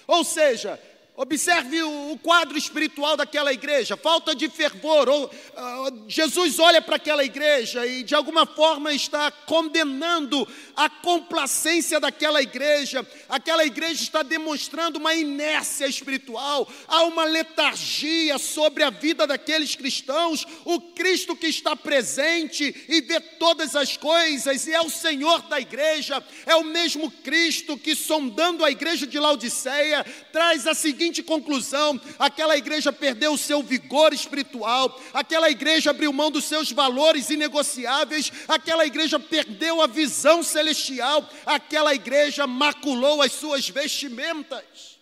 Ou 0.06 0.22
seja, 0.22 0.80
Observe 1.14 1.82
o 1.82 2.18
quadro 2.22 2.56
espiritual 2.56 3.18
daquela 3.18 3.52
igreja, 3.52 3.98
falta 3.98 4.34
de 4.34 4.48
fervor. 4.48 5.10
Ou, 5.10 5.26
uh, 5.26 6.04
Jesus 6.08 6.58
olha 6.58 6.80
para 6.80 6.96
aquela 6.96 7.22
igreja 7.22 7.86
e 7.86 8.02
de 8.02 8.14
alguma 8.14 8.46
forma 8.46 8.94
está 8.94 9.30
condenando 9.30 10.48
a 10.74 10.88
complacência 10.88 12.00
daquela 12.00 12.40
igreja. 12.40 13.06
Aquela 13.28 13.62
igreja 13.62 14.02
está 14.02 14.22
demonstrando 14.22 14.98
uma 14.98 15.14
inércia 15.14 15.86
espiritual, 15.86 16.66
há 16.88 17.04
uma 17.04 17.24
letargia 17.24 18.38
sobre 18.38 18.82
a 18.82 18.88
vida 18.88 19.26
daqueles 19.26 19.76
cristãos. 19.76 20.46
O 20.64 20.80
Cristo 20.80 21.36
que 21.36 21.46
está 21.46 21.76
presente 21.76 22.86
e 22.88 23.02
vê 23.02 23.20
todas 23.20 23.76
as 23.76 23.98
coisas 23.98 24.66
e 24.66 24.72
é 24.72 24.80
o 24.80 24.88
Senhor 24.88 25.42
da 25.42 25.60
igreja, 25.60 26.24
é 26.46 26.56
o 26.56 26.64
mesmo 26.64 27.10
Cristo 27.10 27.76
que 27.76 27.94
sondando 27.94 28.64
a 28.64 28.70
igreja 28.70 29.06
de 29.06 29.18
Laodiceia 29.18 30.06
traz 30.32 30.66
a 30.66 30.72
seguinte 30.72 31.11
seguinte 31.12 31.22
conclusão: 31.22 32.00
aquela 32.18 32.56
igreja 32.56 32.92
perdeu 32.92 33.34
o 33.34 33.38
seu 33.38 33.62
vigor 33.62 34.12
espiritual, 34.12 34.98
aquela 35.12 35.50
igreja 35.50 35.90
abriu 35.90 36.12
mão 36.12 36.30
dos 36.30 36.44
seus 36.44 36.72
valores 36.72 37.28
inegociáveis, 37.28 38.32
aquela 38.48 38.86
igreja 38.86 39.20
perdeu 39.20 39.82
a 39.82 39.86
visão 39.86 40.42
celestial, 40.42 41.28
aquela 41.44 41.94
igreja 41.94 42.46
maculou 42.46 43.20
as 43.20 43.32
suas 43.32 43.68
vestimentas. 43.68 44.98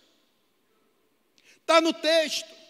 Está 1.61 1.79
no 1.79 1.93
texto. 1.93 2.61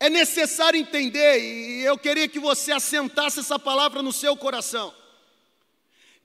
É 0.00 0.10
necessário 0.10 0.80
entender, 0.80 1.38
e 1.38 1.84
eu 1.84 1.96
queria 1.96 2.26
que 2.26 2.40
você 2.40 2.72
assentasse 2.72 3.38
essa 3.38 3.56
palavra 3.56 4.02
no 4.02 4.12
seu 4.12 4.36
coração 4.36 4.92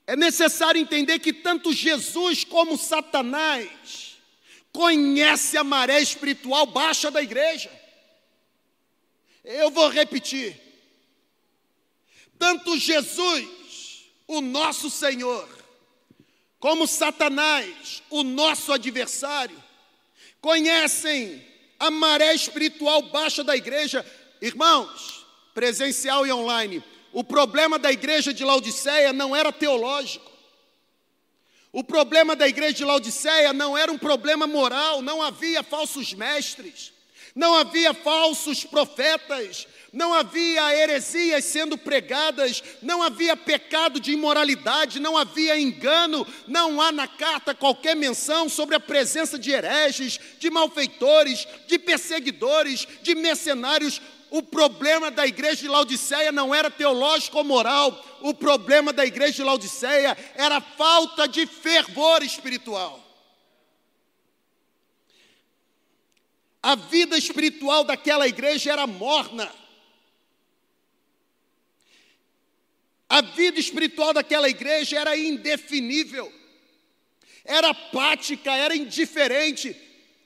É 0.04 0.16
necessário 0.16 0.80
entender 0.80 1.20
que 1.20 1.32
tanto 1.32 1.72
Jesus 1.72 2.42
como 2.42 2.76
Satanás 2.76 4.07
conhece 4.78 5.56
a 5.56 5.64
maré 5.64 6.00
espiritual 6.00 6.64
baixa 6.66 7.10
da 7.10 7.20
igreja. 7.20 7.68
Eu 9.42 9.72
vou 9.72 9.88
repetir. 9.88 10.56
Tanto 12.38 12.78
Jesus, 12.78 13.44
o 14.28 14.40
nosso 14.40 14.88
Senhor, 14.88 15.48
como 16.60 16.86
Satanás, 16.86 18.04
o 18.08 18.22
nosso 18.22 18.72
adversário, 18.72 19.60
conhecem 20.40 21.44
a 21.80 21.90
maré 21.90 22.32
espiritual 22.32 23.02
baixa 23.02 23.42
da 23.42 23.56
igreja. 23.56 24.06
Irmãos, 24.40 25.26
presencial 25.54 26.24
e 26.24 26.32
online, 26.32 26.84
o 27.12 27.24
problema 27.24 27.80
da 27.80 27.90
igreja 27.90 28.32
de 28.32 28.44
Laodiceia 28.44 29.12
não 29.12 29.34
era 29.34 29.50
teológico. 29.50 30.37
O 31.72 31.84
problema 31.84 32.34
da 32.34 32.48
igreja 32.48 32.74
de 32.74 32.84
Laodiceia 32.84 33.52
não 33.52 33.76
era 33.76 33.92
um 33.92 33.98
problema 33.98 34.46
moral, 34.46 35.02
não 35.02 35.22
havia 35.22 35.62
falsos 35.62 36.14
mestres, 36.14 36.92
não 37.34 37.54
havia 37.54 37.92
falsos 37.92 38.64
profetas, 38.64 39.66
não 39.92 40.12
havia 40.12 40.74
heresias 40.74 41.44
sendo 41.44 41.76
pregadas, 41.76 42.62
não 42.82 43.02
havia 43.02 43.36
pecado 43.36 44.00
de 44.00 44.12
imoralidade, 44.12 45.00
não 45.00 45.16
havia 45.16 45.58
engano, 45.58 46.26
não 46.46 46.80
há 46.80 46.90
na 46.90 47.06
carta 47.06 47.54
qualquer 47.54 47.94
menção 47.94 48.48
sobre 48.48 48.74
a 48.74 48.80
presença 48.80 49.38
de 49.38 49.50
hereges, 49.50 50.18
de 50.38 50.50
malfeitores, 50.50 51.46
de 51.66 51.78
perseguidores, 51.78 52.86
de 53.02 53.14
mercenários. 53.14 54.00
O 54.30 54.42
problema 54.42 55.10
da 55.10 55.26
igreja 55.26 55.62
de 55.62 55.68
Laodiceia 55.68 56.30
não 56.30 56.54
era 56.54 56.70
teológico 56.70 57.38
ou 57.38 57.44
moral, 57.44 58.04
o 58.20 58.34
problema 58.34 58.92
da 58.92 59.06
igreja 59.06 59.34
de 59.34 59.42
Laodiceia 59.42 60.16
era 60.34 60.60
falta 60.60 61.26
de 61.26 61.46
fervor 61.46 62.22
espiritual. 62.22 63.04
A 66.62 66.74
vida 66.74 67.16
espiritual 67.16 67.84
daquela 67.84 68.28
igreja 68.28 68.72
era 68.72 68.86
morna. 68.86 69.50
A 73.08 73.22
vida 73.22 73.58
espiritual 73.58 74.12
daquela 74.12 74.50
igreja 74.50 74.98
era 74.98 75.16
indefinível, 75.16 76.30
era 77.42 77.70
apática, 77.70 78.54
era 78.54 78.76
indiferente, 78.76 79.74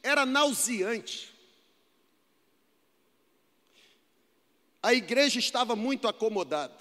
era 0.02 0.26
nauseante. 0.26 1.31
A 4.82 4.92
igreja 4.92 5.38
estava 5.38 5.76
muito 5.76 6.08
acomodada. 6.08 6.76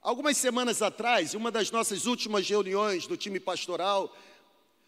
Algumas 0.00 0.36
semanas 0.36 0.80
atrás, 0.80 1.34
em 1.34 1.36
uma 1.36 1.50
das 1.50 1.70
nossas 1.72 2.06
últimas 2.06 2.48
reuniões 2.48 3.06
do 3.06 3.16
time 3.16 3.40
pastoral, 3.40 4.16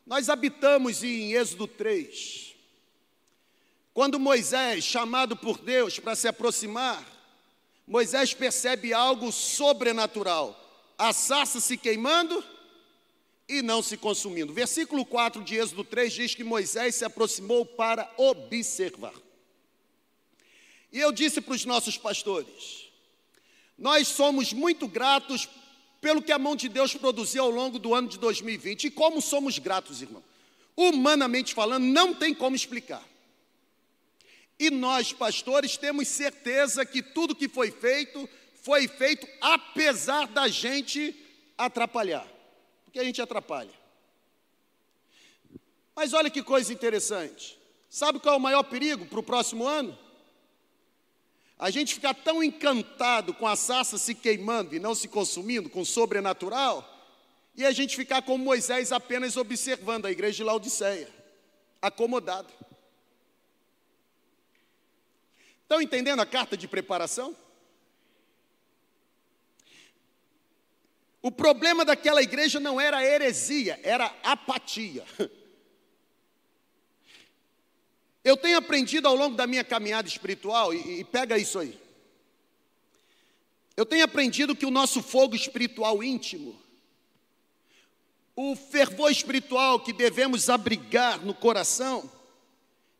nós 0.06 0.28
habitamos 0.28 1.02
em 1.02 1.32
Êxodo 1.32 1.66
3. 1.66 2.54
Quando 3.92 4.20
Moisés, 4.20 4.84
chamado 4.84 5.36
por 5.36 5.58
Deus 5.58 5.98
para 5.98 6.14
se 6.14 6.28
aproximar, 6.28 7.04
Moisés 7.86 8.32
percebe 8.32 8.94
algo 8.94 9.32
sobrenatural: 9.32 10.56
a 10.96 11.12
sarça 11.12 11.60
se 11.60 11.76
queimando 11.76 12.42
e 13.48 13.62
não 13.62 13.82
se 13.82 13.96
consumindo. 13.96 14.54
Versículo 14.54 15.04
4 15.04 15.42
de 15.42 15.56
Êxodo 15.56 15.82
3 15.82 16.12
diz 16.12 16.34
que 16.36 16.44
Moisés 16.44 16.94
se 16.94 17.04
aproximou 17.04 17.66
para 17.66 18.08
observar. 18.16 19.14
E 20.92 20.98
eu 20.98 21.12
disse 21.12 21.40
para 21.40 21.54
os 21.54 21.64
nossos 21.64 21.96
pastores: 21.96 22.90
nós 23.78 24.08
somos 24.08 24.52
muito 24.52 24.86
gratos 24.86 25.48
pelo 26.00 26.22
que 26.22 26.32
a 26.32 26.38
mão 26.38 26.56
de 26.56 26.68
Deus 26.68 26.94
produziu 26.94 27.44
ao 27.44 27.50
longo 27.50 27.78
do 27.78 27.94
ano 27.94 28.08
de 28.08 28.18
2020. 28.18 28.84
E 28.84 28.90
como 28.90 29.20
somos 29.20 29.58
gratos, 29.58 30.02
irmão? 30.02 30.22
Humanamente 30.76 31.54
falando, 31.54 31.84
não 31.84 32.14
tem 32.14 32.34
como 32.34 32.56
explicar. 32.56 33.02
E 34.58 34.70
nós, 34.70 35.12
pastores, 35.12 35.76
temos 35.76 36.08
certeza 36.08 36.84
que 36.84 37.02
tudo 37.02 37.34
que 37.34 37.48
foi 37.48 37.70
feito, 37.70 38.28
foi 38.62 38.86
feito 38.86 39.26
apesar 39.40 40.26
da 40.26 40.48
gente 40.48 41.14
atrapalhar. 41.56 42.26
Porque 42.84 42.98
a 42.98 43.04
gente 43.04 43.22
atrapalha. 43.22 43.72
Mas 45.94 46.12
olha 46.12 46.30
que 46.30 46.42
coisa 46.42 46.72
interessante. 46.72 47.58
Sabe 47.88 48.20
qual 48.20 48.34
é 48.34 48.38
o 48.38 48.40
maior 48.40 48.62
perigo 48.62 49.06
para 49.06 49.20
o 49.20 49.22
próximo 49.22 49.66
ano? 49.66 49.98
A 51.60 51.68
gente 51.68 51.92
ficar 51.92 52.14
tão 52.14 52.42
encantado 52.42 53.34
com 53.34 53.46
a 53.46 53.54
sarça 53.54 53.98
se 53.98 54.14
queimando 54.14 54.74
e 54.74 54.80
não 54.80 54.94
se 54.94 55.06
consumindo, 55.06 55.68
com 55.68 55.82
o 55.82 55.86
sobrenatural, 55.86 56.88
e 57.54 57.66
a 57.66 57.70
gente 57.70 57.94
ficar 57.94 58.22
como 58.22 58.42
Moisés 58.42 58.92
apenas 58.92 59.36
observando 59.36 60.06
a 60.06 60.10
igreja 60.10 60.38
de 60.38 60.44
Laodiceia, 60.44 61.10
acomodado. 61.82 62.50
Estão 65.60 65.82
entendendo 65.82 66.20
a 66.20 66.26
carta 66.26 66.56
de 66.56 66.66
preparação? 66.66 67.36
O 71.20 71.30
problema 71.30 71.84
daquela 71.84 72.22
igreja 72.22 72.58
não 72.58 72.80
era 72.80 73.04
heresia, 73.04 73.78
era 73.82 74.06
apatia. 74.22 75.04
Eu 78.22 78.36
tenho 78.36 78.58
aprendido 78.58 79.08
ao 79.08 79.14
longo 79.14 79.36
da 79.36 79.46
minha 79.46 79.64
caminhada 79.64 80.06
espiritual, 80.06 80.74
e, 80.74 81.00
e, 81.00 81.04
pega 81.04 81.38
isso 81.38 81.58
aí. 81.58 81.78
Eu 83.76 83.86
tenho 83.86 84.04
aprendido 84.04 84.54
que 84.54 84.66
o 84.66 84.70
nosso 84.70 85.02
fogo 85.02 85.34
espiritual 85.34 86.02
íntimo, 86.02 86.60
o 88.36 88.54
fervor 88.54 89.10
espiritual 89.10 89.80
que 89.80 89.92
devemos 89.92 90.50
abrigar 90.50 91.24
no 91.24 91.32
coração, 91.32 92.10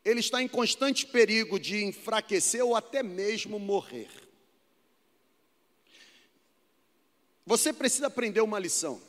ele 0.03 0.19
está 0.19 0.41
em 0.41 0.47
constante 0.47 1.05
perigo 1.05 1.59
de 1.59 1.83
enfraquecer 1.83 2.63
ou 2.63 2.75
até 2.75 3.03
mesmo 3.03 3.59
morrer. 3.59 4.09
Você 7.45 7.71
precisa 7.71 8.07
aprender 8.07 8.41
uma 8.41 8.57
lição. 8.57 9.01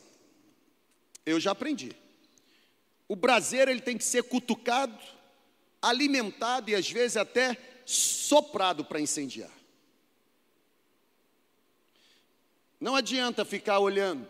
Eu 1.25 1.39
já 1.39 1.51
aprendi. 1.51 1.95
O 3.07 3.15
braseiro 3.15 3.71
ele 3.71 3.81
tem 3.81 3.97
que 3.97 4.03
ser 4.03 4.23
cutucado, 4.23 4.97
alimentado 5.83 6.71
e 6.71 6.75
às 6.75 6.89
vezes 6.89 7.17
até 7.17 7.57
soprado 7.85 8.85
para 8.85 9.01
incendiar. 9.01 9.51
Não 12.79 12.95
adianta 12.95 13.43
ficar 13.43 13.79
olhando 13.79 14.27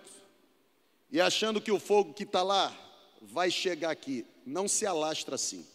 e 1.12 1.22
achando 1.22 1.62
que 1.62 1.72
o 1.72 1.80
fogo 1.80 2.14
que 2.14 2.24
está 2.24 2.42
lá 2.42 2.76
vai 3.22 3.52
chegar 3.52 3.92
aqui. 3.92 4.26
Não 4.46 4.68
se 4.68 4.86
alastra 4.86 5.36
assim 5.36 5.66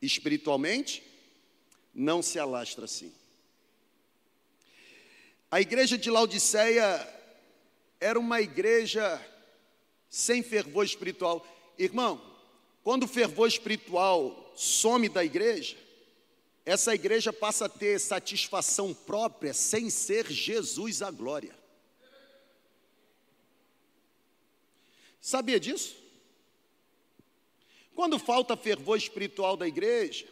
espiritualmente, 0.00 1.02
não 1.92 2.22
se 2.22 2.38
alastra 2.38 2.84
assim. 2.84 3.12
A 5.50 5.60
igreja 5.60 5.98
de 5.98 6.10
Laodiceia 6.10 7.14
era 8.00 8.18
uma 8.18 8.40
igreja 8.40 9.20
sem 10.08 10.42
fervor 10.42 10.84
espiritual. 10.84 11.44
Irmão, 11.76 12.20
quando 12.84 13.04
o 13.04 13.08
fervor 13.08 13.48
espiritual 13.48 14.47
some 14.58 15.08
da 15.08 15.24
igreja, 15.24 15.76
essa 16.66 16.92
igreja 16.92 17.32
passa 17.32 17.66
a 17.66 17.68
ter 17.68 17.98
satisfação 18.00 18.92
própria 18.92 19.54
sem 19.54 19.88
ser 19.88 20.30
Jesus 20.30 21.00
a 21.00 21.10
glória. 21.12 21.56
Sabia 25.20 25.60
disso? 25.60 25.96
Quando 27.94 28.18
falta 28.18 28.56
fervor 28.56 28.98
espiritual 28.98 29.56
da 29.56 29.66
igreja, 29.66 30.26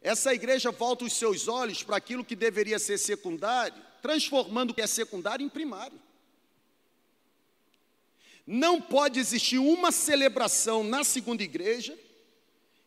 essa 0.00 0.32
igreja 0.32 0.70
volta 0.70 1.04
os 1.04 1.12
seus 1.12 1.48
olhos 1.48 1.82
para 1.82 1.96
aquilo 1.96 2.24
que 2.24 2.36
deveria 2.36 2.78
ser 2.78 2.96
secundário, 2.96 3.82
transformando 4.00 4.70
o 4.70 4.74
que 4.74 4.82
é 4.82 4.86
secundário 4.86 5.44
em 5.44 5.48
primário. 5.48 6.00
Não 8.46 8.80
pode 8.80 9.18
existir 9.18 9.58
uma 9.58 9.90
celebração 9.90 10.84
na 10.84 11.02
segunda 11.02 11.42
igreja 11.42 11.98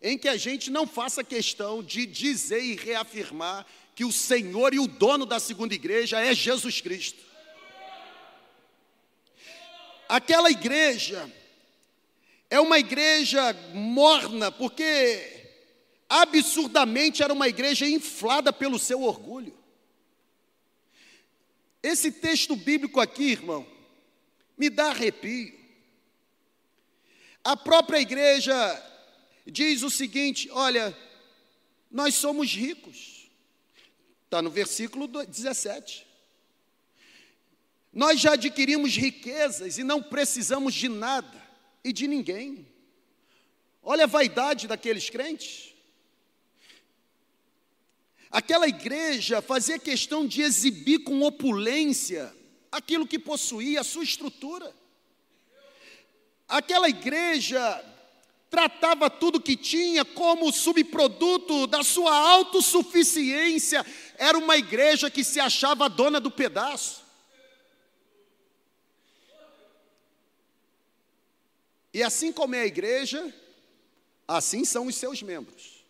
em 0.01 0.17
que 0.17 0.27
a 0.27 0.35
gente 0.35 0.71
não 0.71 0.87
faça 0.87 1.23
questão 1.23 1.83
de 1.83 2.05
dizer 2.05 2.63
e 2.63 2.75
reafirmar 2.75 3.65
que 3.95 4.03
o 4.03 4.11
Senhor 4.11 4.73
e 4.73 4.79
o 4.79 4.87
dono 4.87 5.25
da 5.25 5.39
segunda 5.39 5.75
igreja 5.75 6.19
é 6.19 6.33
Jesus 6.33 6.81
Cristo. 6.81 7.23
Aquela 10.09 10.49
igreja 10.49 11.31
é 12.49 12.59
uma 12.59 12.79
igreja 12.79 13.53
morna, 13.73 14.51
porque 14.51 15.49
absurdamente 16.09 17.23
era 17.23 17.31
uma 17.31 17.47
igreja 17.47 17.87
inflada 17.87 18.51
pelo 18.51 18.79
seu 18.79 19.03
orgulho. 19.03 19.57
Esse 21.81 22.11
texto 22.11 22.55
bíblico 22.55 22.99
aqui, 22.99 23.31
irmão, 23.31 23.65
me 24.57 24.69
dá 24.69 24.89
arrepio. 24.89 25.59
A 27.43 27.55
própria 27.55 27.99
igreja 27.99 28.90
diz 29.45 29.83
o 29.83 29.89
seguinte: 29.89 30.49
olha, 30.51 30.97
nós 31.89 32.15
somos 32.15 32.53
ricos. 32.53 33.29
Está 34.25 34.41
no 34.41 34.49
versículo 34.49 35.07
17. 35.07 36.07
Nós 37.91 38.21
já 38.21 38.33
adquirimos 38.33 38.95
riquezas 38.95 39.77
e 39.77 39.83
não 39.83 40.01
precisamos 40.01 40.73
de 40.73 40.87
nada 40.87 41.41
e 41.83 41.91
de 41.91 42.07
ninguém. 42.07 42.65
Olha 43.83 44.05
a 44.05 44.07
vaidade 44.07 44.67
daqueles 44.67 45.09
crentes. 45.09 45.73
Aquela 48.29 48.67
igreja 48.67 49.41
fazia 49.41 49.77
questão 49.77 50.25
de 50.25 50.41
exibir 50.41 50.99
com 50.99 51.21
opulência 51.21 52.33
aquilo 52.71 53.05
que 53.05 53.19
possuía, 53.19 53.81
a 53.81 53.83
sua 53.83 54.05
estrutura. 54.05 54.73
Aquela 56.47 56.87
igreja 56.87 57.83
tratava 58.51 59.09
tudo 59.09 59.41
que 59.41 59.55
tinha 59.55 60.03
como 60.03 60.51
subproduto 60.51 61.65
da 61.65 61.81
sua 61.83 62.13
autossuficiência. 62.13 63.85
Era 64.17 64.37
uma 64.37 64.57
igreja 64.57 65.09
que 65.09 65.23
se 65.23 65.39
achava 65.39 65.87
dona 65.87 66.19
do 66.19 66.29
pedaço. 66.29 67.01
E 71.93 72.03
assim 72.03 72.31
como 72.31 72.53
é 72.53 72.61
a 72.61 72.65
igreja, 72.65 73.33
assim 74.27 74.65
são 74.65 74.87
os 74.87 74.95
seus 74.95 75.21
membros. 75.21 75.81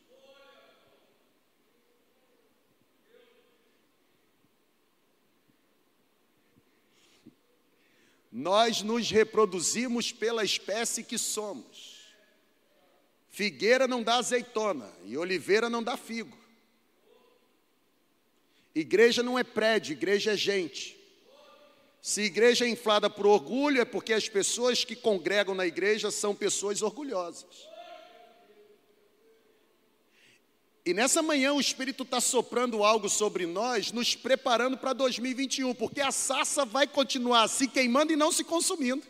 Nós 8.31 8.81
nos 8.81 9.11
reproduzimos 9.11 10.11
pela 10.11 10.43
espécie 10.43 11.03
que 11.03 11.17
somos. 11.17 11.70
Figueira 13.31 13.87
não 13.87 14.03
dá 14.03 14.15
azeitona 14.17 14.91
e 15.05 15.17
oliveira 15.17 15.69
não 15.69 15.81
dá 15.81 15.95
figo. 15.95 16.37
Igreja 18.75 19.23
não 19.23 19.39
é 19.39 19.43
prédio, 19.43 19.93
igreja 19.93 20.33
é 20.33 20.37
gente. 20.37 20.99
Se 22.01 22.21
igreja 22.23 22.65
é 22.65 22.69
inflada 22.69 23.09
por 23.09 23.25
orgulho, 23.25 23.79
é 23.79 23.85
porque 23.85 24.11
as 24.11 24.27
pessoas 24.27 24.83
que 24.83 24.97
congregam 24.97 25.55
na 25.55 25.65
igreja 25.65 26.11
são 26.11 26.35
pessoas 26.35 26.81
orgulhosas. 26.81 27.69
E 30.85 30.93
nessa 30.93 31.21
manhã 31.21 31.53
o 31.53 31.61
Espírito 31.61 32.03
está 32.03 32.19
soprando 32.19 32.83
algo 32.83 33.07
sobre 33.07 33.45
nós, 33.45 33.93
nos 33.93 34.13
preparando 34.13 34.77
para 34.77 34.91
2021, 34.91 35.73
porque 35.75 36.01
a 36.01 36.11
sassa 36.11 36.65
vai 36.65 36.85
continuar 36.85 37.47
se 37.47 37.67
queimando 37.67 38.11
e 38.11 38.17
não 38.17 38.31
se 38.31 38.43
consumindo. 38.43 39.03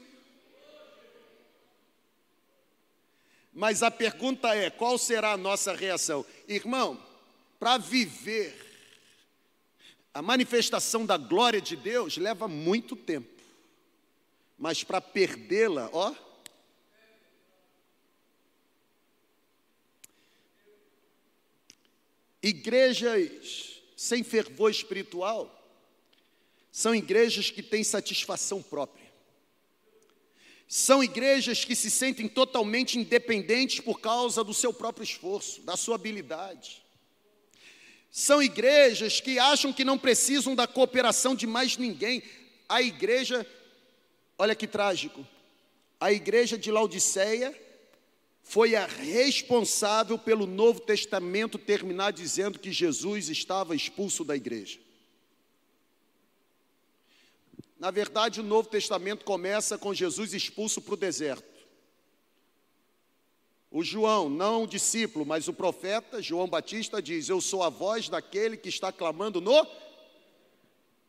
Mas 3.53 3.83
a 3.83 3.91
pergunta 3.91 4.55
é: 4.55 4.69
qual 4.69 4.97
será 4.97 5.33
a 5.33 5.37
nossa 5.37 5.73
reação? 5.73 6.25
Irmão, 6.47 7.01
para 7.59 7.77
viver 7.77 8.55
a 10.13 10.21
manifestação 10.21 11.05
da 11.05 11.17
glória 11.17 11.61
de 11.61 11.75
Deus 11.75 12.17
leva 12.17 12.47
muito 12.47 12.95
tempo, 12.95 13.41
mas 14.57 14.83
para 14.83 14.99
perdê-la, 14.99 15.89
ó, 15.93 16.13
Igrejas 22.41 23.81
sem 23.95 24.23
fervor 24.23 24.71
espiritual 24.71 25.59
são 26.71 26.95
igrejas 26.95 27.51
que 27.51 27.61
têm 27.61 27.83
satisfação 27.83 28.63
própria. 28.63 29.00
São 30.73 31.03
igrejas 31.03 31.65
que 31.65 31.75
se 31.75 31.91
sentem 31.91 32.29
totalmente 32.29 32.97
independentes 32.97 33.81
por 33.81 33.99
causa 33.99 34.41
do 34.41 34.53
seu 34.53 34.71
próprio 34.71 35.03
esforço, 35.03 35.62
da 35.63 35.75
sua 35.75 35.95
habilidade. 35.95 36.81
São 38.10 38.41
igrejas 38.41 39.19
que 39.19 39.38
acham 39.38 39.73
que 39.73 39.84
não 39.84 39.97
precisam 39.97 40.55
da 40.55 40.65
cooperação 40.65 41.36
de 41.36 41.45
mais 41.45 41.75
ninguém. 41.75 42.23
A 42.69 42.81
igreja, 42.81 43.45
olha 44.38 44.55
que 44.55 44.65
trágico, 44.65 45.27
a 45.99 46.13
igreja 46.13 46.57
de 46.57 46.71
Laodiceia 46.71 47.53
foi 48.41 48.73
a 48.73 48.86
responsável 48.86 50.17
pelo 50.17 50.47
Novo 50.47 50.79
Testamento 50.79 51.57
terminar 51.57 52.13
dizendo 52.13 52.57
que 52.57 52.71
Jesus 52.71 53.27
estava 53.27 53.75
expulso 53.75 54.23
da 54.23 54.38
igreja. 54.38 54.79
Na 57.81 57.89
verdade, 57.89 58.39
o 58.39 58.43
Novo 58.43 58.69
Testamento 58.69 59.25
começa 59.25 59.75
com 59.75 59.91
Jesus 59.91 60.35
expulso 60.35 60.79
para 60.79 60.93
o 60.93 60.97
deserto. 60.97 61.65
O 63.71 63.83
João, 63.83 64.29
não 64.29 64.65
o 64.65 64.67
discípulo, 64.67 65.25
mas 65.25 65.47
o 65.47 65.53
profeta 65.53 66.21
João 66.21 66.47
Batista 66.47 67.01
diz: 67.01 67.27
Eu 67.27 67.41
sou 67.41 67.63
a 67.63 67.69
voz 67.69 68.07
daquele 68.07 68.55
que 68.55 68.69
está 68.69 68.91
clamando 68.91 69.41
no. 69.41 69.65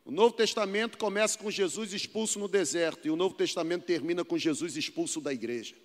O 0.02 0.10
Novo 0.10 0.34
Testamento 0.34 0.96
começa 0.96 1.38
com 1.38 1.50
Jesus 1.50 1.92
expulso 1.92 2.38
no 2.38 2.48
deserto, 2.48 3.06
e 3.06 3.10
o 3.10 3.16
Novo 3.16 3.34
Testamento 3.34 3.84
termina 3.84 4.24
com 4.24 4.38
Jesus 4.38 4.74
expulso 4.74 5.20
da 5.20 5.30
igreja. 5.30 5.76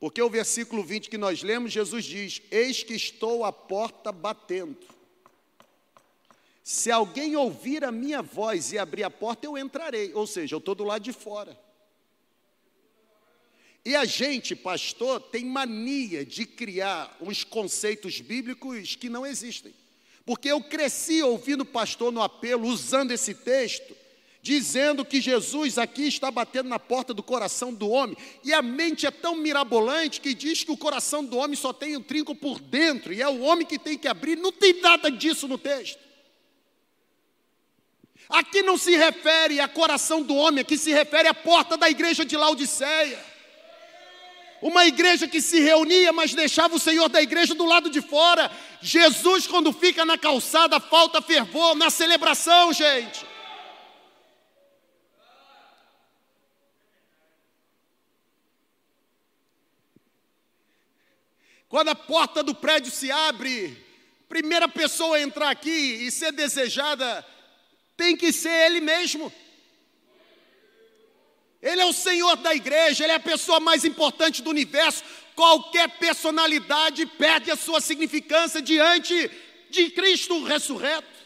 Porque 0.00 0.20
o 0.20 0.28
versículo 0.28 0.82
20 0.82 1.08
que 1.08 1.16
nós 1.16 1.44
lemos, 1.44 1.70
Jesus 1.70 2.04
diz: 2.04 2.42
Eis 2.50 2.82
que 2.82 2.94
estou 2.94 3.44
à 3.44 3.52
porta 3.52 4.10
batendo. 4.10 4.99
Se 6.70 6.88
alguém 6.88 7.34
ouvir 7.34 7.84
a 7.84 7.90
minha 7.90 8.22
voz 8.22 8.72
e 8.72 8.78
abrir 8.78 9.02
a 9.02 9.10
porta, 9.10 9.44
eu 9.44 9.58
entrarei. 9.58 10.14
Ou 10.14 10.24
seja, 10.24 10.54
eu 10.54 10.60
estou 10.60 10.72
do 10.72 10.84
lado 10.84 11.02
de 11.02 11.12
fora. 11.12 11.58
E 13.84 13.96
a 13.96 14.04
gente, 14.04 14.54
pastor, 14.54 15.20
tem 15.20 15.44
mania 15.44 16.24
de 16.24 16.46
criar 16.46 17.16
uns 17.20 17.42
conceitos 17.42 18.20
bíblicos 18.20 18.94
que 18.94 19.08
não 19.08 19.26
existem. 19.26 19.74
Porque 20.24 20.48
eu 20.48 20.62
cresci 20.62 21.20
ouvindo 21.24 21.64
pastor 21.64 22.12
no 22.12 22.22
apelo, 22.22 22.68
usando 22.68 23.10
esse 23.10 23.34
texto, 23.34 23.96
dizendo 24.40 25.04
que 25.04 25.20
Jesus 25.20 25.76
aqui 25.76 26.06
está 26.06 26.30
batendo 26.30 26.68
na 26.68 26.78
porta 26.78 27.12
do 27.12 27.20
coração 27.22 27.74
do 27.74 27.88
homem, 27.88 28.16
e 28.44 28.52
a 28.52 28.62
mente 28.62 29.08
é 29.08 29.10
tão 29.10 29.34
mirabolante 29.34 30.20
que 30.20 30.32
diz 30.32 30.62
que 30.62 30.70
o 30.70 30.76
coração 30.76 31.24
do 31.24 31.36
homem 31.36 31.56
só 31.56 31.72
tem 31.72 31.96
um 31.96 32.02
trinco 32.02 32.32
por 32.32 32.60
dentro, 32.60 33.12
e 33.12 33.20
é 33.20 33.28
o 33.28 33.40
homem 33.40 33.66
que 33.66 33.76
tem 33.76 33.98
que 33.98 34.06
abrir, 34.06 34.36
não 34.36 34.52
tem 34.52 34.80
nada 34.80 35.10
disso 35.10 35.48
no 35.48 35.58
texto. 35.58 36.09
Aqui 38.30 38.62
não 38.62 38.78
se 38.78 38.96
refere 38.96 39.58
a 39.58 39.66
coração 39.66 40.22
do 40.22 40.36
homem, 40.36 40.60
aqui 40.60 40.78
se 40.78 40.92
refere 40.92 41.26
à 41.26 41.34
porta 41.34 41.76
da 41.76 41.90
igreja 41.90 42.24
de 42.24 42.36
Laodiceia. 42.36 43.18
Uma 44.62 44.86
igreja 44.86 45.26
que 45.26 45.40
se 45.40 45.58
reunia, 45.58 46.12
mas 46.12 46.32
deixava 46.32 46.76
o 46.76 46.78
Senhor 46.78 47.08
da 47.08 47.20
igreja 47.20 47.54
do 47.54 47.64
lado 47.64 47.90
de 47.90 48.00
fora. 48.00 48.48
Jesus, 48.80 49.48
quando 49.48 49.72
fica 49.72 50.04
na 50.04 50.16
calçada, 50.16 50.78
falta 50.78 51.20
fervor 51.20 51.74
na 51.74 51.90
celebração, 51.90 52.72
gente. 52.72 53.26
Quando 61.68 61.88
a 61.88 61.94
porta 61.94 62.42
do 62.42 62.54
prédio 62.54 62.92
se 62.92 63.10
abre, 63.10 63.76
primeira 64.28 64.68
pessoa 64.68 65.16
a 65.16 65.22
entrar 65.22 65.50
aqui 65.50 65.70
e 65.70 66.10
ser 66.12 66.32
desejada 66.32 67.26
tem 68.00 68.16
que 68.16 68.32
ser 68.32 68.48
ele 68.48 68.80
mesmo. 68.80 69.30
Ele 71.60 71.82
é 71.82 71.84
o 71.84 71.92
Senhor 71.92 72.34
da 72.36 72.54
igreja, 72.54 73.04
ele 73.04 73.12
é 73.12 73.16
a 73.16 73.20
pessoa 73.20 73.60
mais 73.60 73.84
importante 73.84 74.40
do 74.40 74.48
universo. 74.48 75.04
Qualquer 75.36 75.98
personalidade 75.98 77.04
perde 77.04 77.50
a 77.50 77.56
sua 77.56 77.78
significância 77.78 78.62
diante 78.62 79.30
de 79.68 79.90
Cristo 79.90 80.42
ressurreto. 80.44 81.20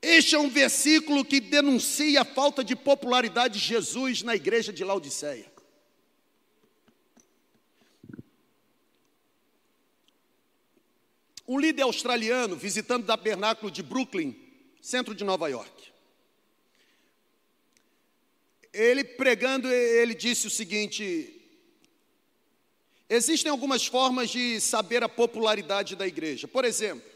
Este 0.00 0.36
é 0.36 0.38
um 0.38 0.48
versículo 0.48 1.24
que 1.24 1.40
denuncia 1.40 2.20
a 2.20 2.24
falta 2.24 2.62
de 2.62 2.76
popularidade 2.76 3.58
de 3.58 3.66
Jesus 3.66 4.22
na 4.22 4.36
igreja 4.36 4.72
de 4.72 4.84
Laodiceia. 4.84 5.51
Um 11.46 11.58
líder 11.58 11.82
australiano 11.82 12.56
visitando 12.56 13.04
o 13.04 13.06
tabernáculo 13.06 13.70
de 13.70 13.82
Brooklyn, 13.82 14.34
centro 14.80 15.14
de 15.14 15.24
Nova 15.24 15.48
York. 15.48 15.92
Ele 18.72 19.04
pregando, 19.04 19.68
ele 19.68 20.14
disse 20.14 20.46
o 20.46 20.50
seguinte: 20.50 21.42
Existem 23.14 23.50
algumas 23.50 23.84
formas 23.84 24.30
de 24.30 24.58
saber 24.58 25.02
a 25.02 25.08
popularidade 25.08 25.94
da 25.94 26.06
igreja. 26.06 26.48
Por 26.48 26.64
exemplo, 26.64 27.12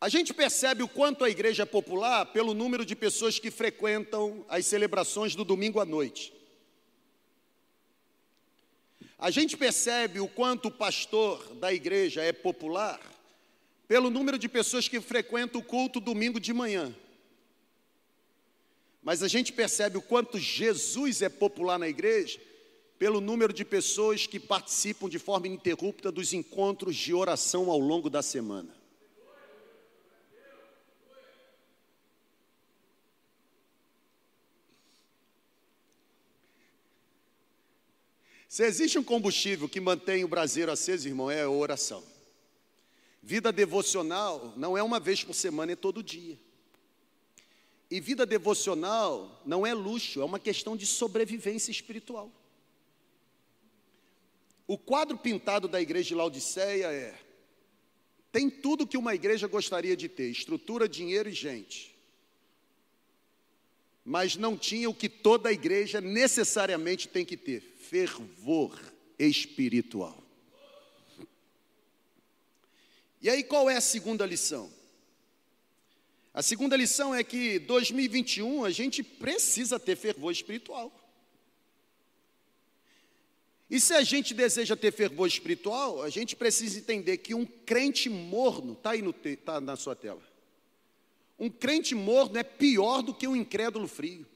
a 0.00 0.08
gente 0.08 0.32
percebe 0.32 0.84
o 0.84 0.88
quanto 0.88 1.24
a 1.24 1.28
igreja 1.28 1.64
é 1.64 1.66
popular 1.66 2.26
pelo 2.26 2.54
número 2.54 2.86
de 2.86 2.94
pessoas 2.94 3.40
que 3.40 3.50
frequentam 3.50 4.46
as 4.48 4.64
celebrações 4.66 5.34
do 5.34 5.44
domingo 5.44 5.80
à 5.80 5.84
noite. 5.84 6.35
A 9.18 9.30
gente 9.30 9.56
percebe 9.56 10.20
o 10.20 10.28
quanto 10.28 10.68
o 10.68 10.70
pastor 10.70 11.54
da 11.54 11.72
igreja 11.72 12.22
é 12.22 12.32
popular 12.32 13.00
pelo 13.88 14.10
número 14.10 14.38
de 14.38 14.48
pessoas 14.48 14.88
que 14.88 15.00
frequentam 15.00 15.60
o 15.60 15.64
culto 15.64 16.00
domingo 16.00 16.38
de 16.38 16.52
manhã. 16.52 16.94
Mas 19.02 19.22
a 19.22 19.28
gente 19.28 19.52
percebe 19.52 19.96
o 19.96 20.02
quanto 20.02 20.38
Jesus 20.38 21.22
é 21.22 21.28
popular 21.28 21.78
na 21.78 21.88
igreja 21.88 22.40
pelo 22.98 23.20
número 23.20 23.52
de 23.52 23.64
pessoas 23.64 24.26
que 24.26 24.40
participam 24.40 25.08
de 25.08 25.18
forma 25.18 25.46
ininterrupta 25.46 26.10
dos 26.10 26.32
encontros 26.32 26.96
de 26.96 27.14
oração 27.14 27.70
ao 27.70 27.78
longo 27.78 28.10
da 28.10 28.22
semana. 28.22 28.75
Se 38.48 38.64
existe 38.64 38.98
um 38.98 39.04
combustível 39.04 39.68
que 39.68 39.80
mantém 39.80 40.24
o 40.24 40.28
braseiro 40.28 40.70
aceso, 40.70 41.08
irmão, 41.08 41.30
é 41.30 41.42
a 41.42 41.50
oração. 41.50 42.02
Vida 43.22 43.50
devocional 43.50 44.54
não 44.56 44.78
é 44.78 44.82
uma 44.82 45.00
vez 45.00 45.24
por 45.24 45.34
semana, 45.34 45.72
é 45.72 45.76
todo 45.76 46.02
dia. 46.02 46.38
E 47.90 48.00
vida 48.00 48.24
devocional 48.24 49.42
não 49.44 49.66
é 49.66 49.72
luxo, 49.74 50.20
é 50.20 50.24
uma 50.24 50.38
questão 50.38 50.76
de 50.76 50.86
sobrevivência 50.86 51.70
espiritual. 51.70 52.30
O 54.66 54.76
quadro 54.76 55.16
pintado 55.16 55.68
da 55.68 55.80
igreja 55.80 56.08
de 56.08 56.14
Laodiceia 56.14 56.92
é: 56.92 57.18
tem 58.32 58.50
tudo 58.50 58.86
que 58.86 58.96
uma 58.96 59.14
igreja 59.14 59.46
gostaria 59.46 59.96
de 59.96 60.08
ter: 60.08 60.28
estrutura, 60.28 60.88
dinheiro 60.88 61.28
e 61.28 61.32
gente. 61.32 61.94
Mas 64.04 64.36
não 64.36 64.56
tinha 64.56 64.90
o 64.90 64.94
que 64.94 65.08
toda 65.08 65.52
igreja 65.52 66.00
necessariamente 66.00 67.08
tem 67.08 67.24
que 67.24 67.36
ter: 67.36 67.75
fervor 67.88 68.78
espiritual. 69.18 70.22
E 73.22 73.30
aí 73.30 73.42
qual 73.42 73.70
é 73.70 73.76
a 73.76 73.80
segunda 73.80 74.26
lição? 74.26 74.70
A 76.34 76.42
segunda 76.42 76.76
lição 76.76 77.14
é 77.14 77.24
que 77.24 77.58
2021 77.60 78.64
a 78.64 78.70
gente 78.70 79.02
precisa 79.02 79.78
ter 79.80 79.96
fervor 79.96 80.30
espiritual. 80.30 80.92
E 83.70 83.80
se 83.80 83.94
a 83.94 84.02
gente 84.02 84.34
deseja 84.34 84.76
ter 84.76 84.92
fervor 84.92 85.26
espiritual, 85.26 86.02
a 86.02 86.10
gente 86.10 86.36
precisa 86.36 86.78
entender 86.78 87.18
que 87.18 87.34
um 87.34 87.46
crente 87.46 88.08
morno, 88.08 88.74
está 88.74 88.90
aí 88.90 89.02
no 89.02 89.12
tá 89.12 89.60
na 89.60 89.76
sua 89.76 89.96
tela. 89.96 90.22
Um 91.38 91.50
crente 91.50 91.94
morno 91.94 92.38
é 92.38 92.44
pior 92.44 93.02
do 93.02 93.14
que 93.14 93.26
um 93.26 93.34
incrédulo 93.34 93.88
frio. 93.88 94.26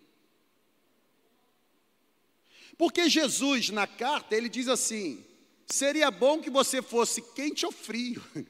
Porque 2.81 3.11
Jesus, 3.11 3.69
na 3.69 3.87
carta, 3.87 4.35
ele 4.35 4.49
diz 4.49 4.66
assim: 4.66 5.23
seria 5.66 6.11
bom 6.11 6.40
que 6.40 6.49
você 6.49 6.81
fosse 6.81 7.21
quente 7.21 7.66
ou 7.66 7.71
frio. 7.71 8.25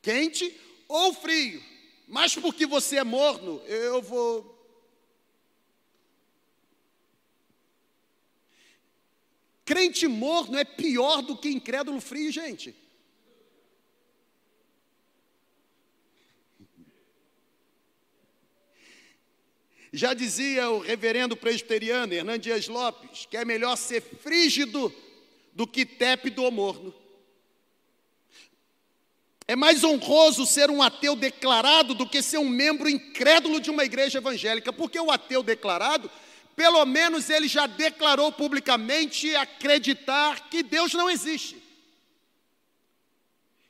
quente 0.00 0.58
ou 0.88 1.12
frio. 1.12 1.62
Mas 2.08 2.34
porque 2.34 2.64
você 2.64 2.96
é 2.96 3.04
morno, 3.04 3.60
eu 3.66 4.00
vou 4.00 4.54
Crente 9.66 10.08
morno 10.08 10.56
é 10.56 10.64
pior 10.64 11.20
do 11.20 11.36
que 11.36 11.50
incrédulo 11.50 12.00
frio, 12.00 12.32
gente. 12.32 12.74
Já 19.92 20.14
dizia 20.14 20.68
o 20.70 20.80
reverendo 20.80 21.36
presbiteriano 21.36 22.12
Hernandes 22.12 22.42
Dias 22.42 22.68
Lopes 22.68 23.26
que 23.30 23.36
é 23.36 23.44
melhor 23.44 23.76
ser 23.76 24.02
frígido 24.02 24.92
do 25.52 25.66
que 25.66 25.86
tépido 25.86 26.42
ou 26.42 26.50
morno. 26.50 26.94
É 29.48 29.54
mais 29.54 29.84
honroso 29.84 30.44
ser 30.44 30.70
um 30.70 30.82
ateu 30.82 31.14
declarado 31.14 31.94
do 31.94 32.06
que 32.06 32.20
ser 32.20 32.38
um 32.38 32.48
membro 32.48 32.88
incrédulo 32.88 33.60
de 33.60 33.70
uma 33.70 33.84
igreja 33.84 34.18
evangélica, 34.18 34.72
porque 34.72 34.98
o 34.98 35.10
ateu 35.10 35.42
declarado 35.42 36.10
pelo 36.56 36.84
menos 36.86 37.28
ele 37.28 37.46
já 37.46 37.66
declarou 37.66 38.32
publicamente 38.32 39.36
acreditar 39.36 40.48
que 40.48 40.62
Deus 40.62 40.94
não 40.94 41.10
existe. 41.10 41.65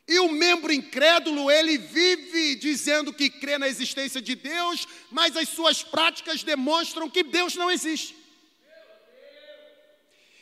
E 0.08 0.20
o 0.20 0.30
membro 0.30 0.72
incrédulo, 0.72 1.50
ele 1.50 1.78
vive 1.78 2.54
dizendo 2.54 3.12
que 3.12 3.28
crê 3.28 3.58
na 3.58 3.66
existência 3.66 4.22
de 4.22 4.36
Deus, 4.36 4.86
mas 5.10 5.36
as 5.36 5.48
suas 5.48 5.82
práticas 5.82 6.44
demonstram 6.44 7.10
que 7.10 7.24
Deus 7.24 7.56
não 7.56 7.70
existe. 7.70 8.14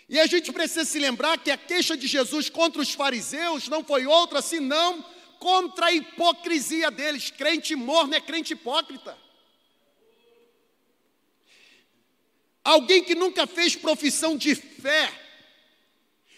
E 0.06 0.20
a 0.20 0.26
gente 0.26 0.52
precisa 0.52 0.84
se 0.84 0.98
lembrar 0.98 1.38
que 1.38 1.50
a 1.50 1.56
queixa 1.56 1.96
de 1.96 2.06
Jesus 2.06 2.50
contra 2.50 2.82
os 2.82 2.92
fariseus 2.92 3.68
não 3.68 3.82
foi 3.82 4.06
outra 4.06 4.42
senão 4.42 5.02
contra 5.38 5.86
a 5.86 5.92
hipocrisia 5.92 6.90
deles. 6.90 7.30
Crente 7.30 7.74
morno 7.74 8.14
é 8.14 8.20
crente 8.20 8.52
hipócrita. 8.52 9.16
Alguém 12.62 13.02
que 13.02 13.14
nunca 13.14 13.46
fez 13.46 13.74
profissão 13.76 14.36
de 14.36 14.54
fé, 14.54 15.10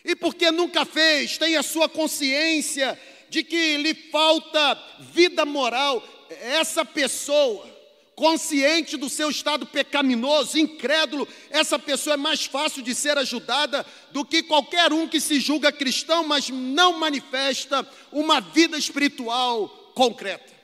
e 0.04 0.14
porque 0.14 0.52
nunca 0.52 0.84
fez, 0.84 1.36
tem 1.36 1.56
a 1.56 1.62
sua 1.62 1.88
consciência 1.88 2.98
de 3.28 3.42
que 3.42 3.76
lhe 3.76 3.94
falta 3.94 4.78
vida 5.00 5.44
moral, 5.44 6.02
essa 6.40 6.84
pessoa, 6.84 7.66
consciente 8.14 8.96
do 8.96 9.08
seu 9.08 9.30
estado 9.30 9.66
pecaminoso, 9.66 10.58
incrédulo, 10.58 11.28
essa 11.50 11.78
pessoa 11.78 12.14
é 12.14 12.16
mais 12.16 12.46
fácil 12.46 12.82
de 12.82 12.94
ser 12.94 13.18
ajudada 13.18 13.84
do 14.10 14.24
que 14.24 14.42
qualquer 14.42 14.92
um 14.92 15.06
que 15.06 15.20
se 15.20 15.38
julga 15.38 15.70
cristão, 15.70 16.26
mas 16.26 16.48
não 16.48 16.98
manifesta 16.98 17.86
uma 18.10 18.40
vida 18.40 18.78
espiritual 18.78 19.68
concreta. 19.94 20.54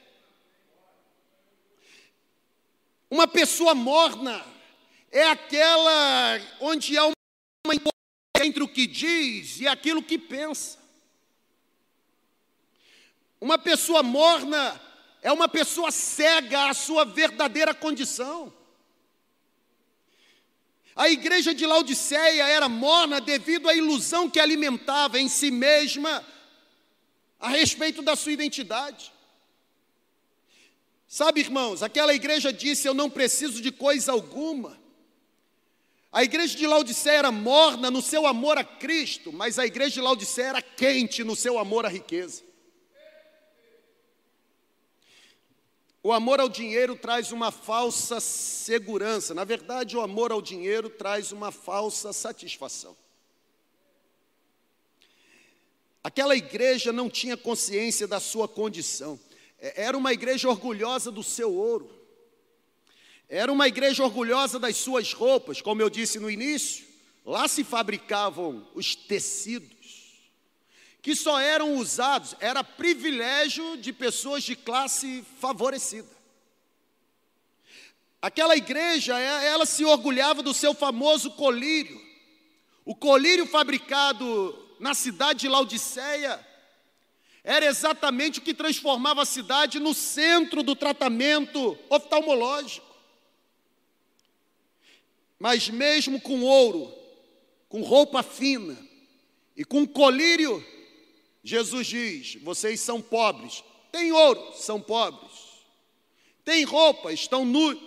Uma 3.11 3.29
pessoa 3.29 3.75
morna, 3.75 4.43
é 5.11 5.29
aquela 5.29 6.41
onde 6.61 6.97
há 6.97 7.05
uma 7.05 7.15
entre 8.43 8.63
o 8.63 8.69
que 8.69 8.87
diz 8.87 9.61
e 9.61 9.69
aquilo 9.69 10.03
que 10.03 10.19
pensa. 10.19 10.82
Uma 13.43 13.59
pessoa 13.59 14.05
morna 14.05 14.81
é 15.21 15.33
uma 15.33 15.49
pessoa 15.49 15.91
cega 15.91 16.71
à 16.71 16.73
sua 16.73 17.05
verdadeira 17.05 17.75
condição. 17.75 18.55
A 20.95 21.09
igreja 21.09 21.53
de 21.53 21.67
Laodiceia 21.67 22.47
era 22.47 22.69
morna 22.69 23.21
devido 23.21 23.69
à 23.69 23.75
ilusão 23.75 24.31
que 24.31 24.39
alimentava 24.39 25.19
em 25.19 25.29
si 25.29 25.51
mesma 25.51 26.25
a 27.41 27.49
respeito 27.49 28.01
da 28.01 28.15
sua 28.15 28.31
identidade. 28.31 29.13
Sabe, 31.09 31.41
irmãos, 31.41 31.83
aquela 31.83 32.15
igreja 32.15 32.53
disse: 32.53 32.87
Eu 32.87 32.95
não 32.95 33.11
preciso 33.11 33.61
de 33.61 33.73
coisa 33.73 34.13
alguma, 34.13 34.81
a 36.13 36.23
igreja 36.23 36.57
de 36.57 36.65
Laodiceia 36.65 37.19
era 37.19 37.33
morna 37.33 37.91
no 37.91 38.03
seu 38.03 38.25
amor 38.25 38.57
a 38.57 38.63
Cristo, 38.63 39.33
mas 39.33 39.59
a 39.59 39.67
igreja 39.67 39.95
de 39.95 40.01
Laodiceia 40.01 40.47
era 40.47 40.63
quente 40.63 41.25
no 41.25 41.35
seu 41.35 41.59
amor 41.59 41.85
à 41.85 41.89
riqueza. 41.89 42.52
O 46.05 46.13
amor 46.13 46.41
ao 46.41 46.49
dinheiro 46.49 46.97
traz 46.97 47.31
uma 47.31 47.53
falsa 47.53 48.19
segurança. 48.21 49.33
Na 49.35 49.45
verdade, 49.45 49.97
o 49.97 50.01
amor 50.01 50.33
ao 50.33 50.43
dinheiro 50.43 50.91
traz 50.91 51.31
uma 51.31 51.53
falsa 51.53 52.13
satisfação. 52.13 52.97
Aquela 56.03 56.35
igreja 56.35 56.93
não 56.93 57.09
tinha 57.09 57.37
consciência 57.37 58.09
da 58.09 58.19
sua 58.19 58.49
condição. 58.49 59.19
É, 59.61 59.85
era 59.85 59.97
uma 59.97 60.13
igreja 60.13 60.49
orgulhosa 60.49 61.13
do 61.13 61.23
seu 61.23 61.55
ouro. 61.55 61.89
Era 63.29 63.53
uma 63.53 63.69
igreja 63.69 64.03
orgulhosa 64.03 64.59
das 64.59 64.77
suas 64.77 65.13
roupas, 65.13 65.63
como 65.63 65.81
eu 65.81 65.89
disse 65.89 66.19
no 66.19 66.29
início. 66.29 66.85
Lá 67.25 67.47
se 67.47 67.63
fabricavam 67.63 68.67
os 68.75 68.97
tecidos, 68.97 69.82
que 71.03 71.17
só 71.17 71.41
eram 71.41 71.75
usados, 71.75 72.37
era 72.39 72.63
privilégio 72.63 73.77
de 73.77 73.93
pessoas 73.93 74.45
de 74.45 74.55
classe 74.55 75.25
favorecida. 75.41 76.09
Aquela 78.23 78.57
igreja, 78.57 79.19
é, 79.19 79.49
ela 79.49 79.67
se 79.67 79.85
orgulhava 79.85 80.45
do 80.45 80.55
seu 80.55 80.73
famoso 80.73 81.33
colírio. 81.33 82.01
O 82.85 82.95
colírio 82.95 83.45
fabricado 83.47 84.57
na 84.79 84.95
cidade 84.95 85.41
de 85.41 85.49
Laodiceia 85.49 86.39
era 87.43 87.67
exatamente 87.67 88.39
o 88.39 88.43
que 88.43 88.55
transformava 88.55 89.23
a 89.23 89.27
cidade 89.27 89.81
no 89.81 89.93
centro 89.93 90.63
do 90.63 90.77
tratamento 90.77 91.77
oftalmológico. 91.91 92.87
Mas 95.37 95.69
mesmo 95.69 96.21
com 96.21 96.43
ouro, 96.43 96.95
com 97.69 97.83
roupa 97.83 98.23
fina 98.23 98.79
e 99.57 99.65
com 99.65 99.85
colírio, 99.85 100.65
Jesus 101.43 101.87
diz: 101.87 102.35
vocês 102.37 102.81
são 102.81 103.01
pobres. 103.01 103.65
Tem 103.91 104.13
ouro, 104.13 104.53
são 104.55 104.81
pobres. 104.81 105.33
Tem 106.45 106.65
roupa, 106.65 107.13
estão 107.13 107.45
nus. 107.45 107.79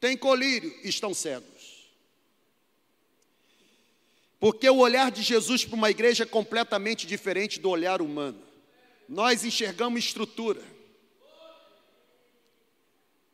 Tem 0.00 0.16
colírio, 0.16 0.72
estão 0.84 1.12
cegos. 1.12 1.88
Porque 4.38 4.68
o 4.70 4.76
olhar 4.76 5.10
de 5.10 5.22
Jesus 5.22 5.64
para 5.64 5.74
uma 5.74 5.90
igreja 5.90 6.22
é 6.22 6.26
completamente 6.26 7.06
diferente 7.06 7.58
do 7.58 7.68
olhar 7.68 8.00
humano. 8.00 8.40
Nós 9.08 9.44
enxergamos 9.44 10.04
estrutura. 10.04 10.62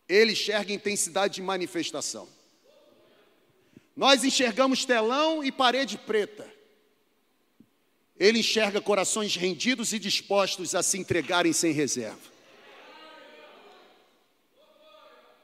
Ele 0.09 0.33
enxerga 0.33 0.73
intensidade 0.73 1.35
de 1.35 1.43
manifestação. 1.43 2.29
Nós 3.97 4.25
enxergamos 4.25 4.85
telão 4.85 5.45
e 5.45 5.53
parede 5.53 5.99
preta. 5.99 6.54
Ele 8.19 8.39
enxerga 8.39 8.81
corações 8.81 9.35
rendidos 9.35 9.93
e 9.93 9.99
dispostos 9.99 10.75
a 10.75 10.83
se 10.83 10.99
entregarem 10.99 11.53
sem 11.53 11.73
reserva. 11.73 12.33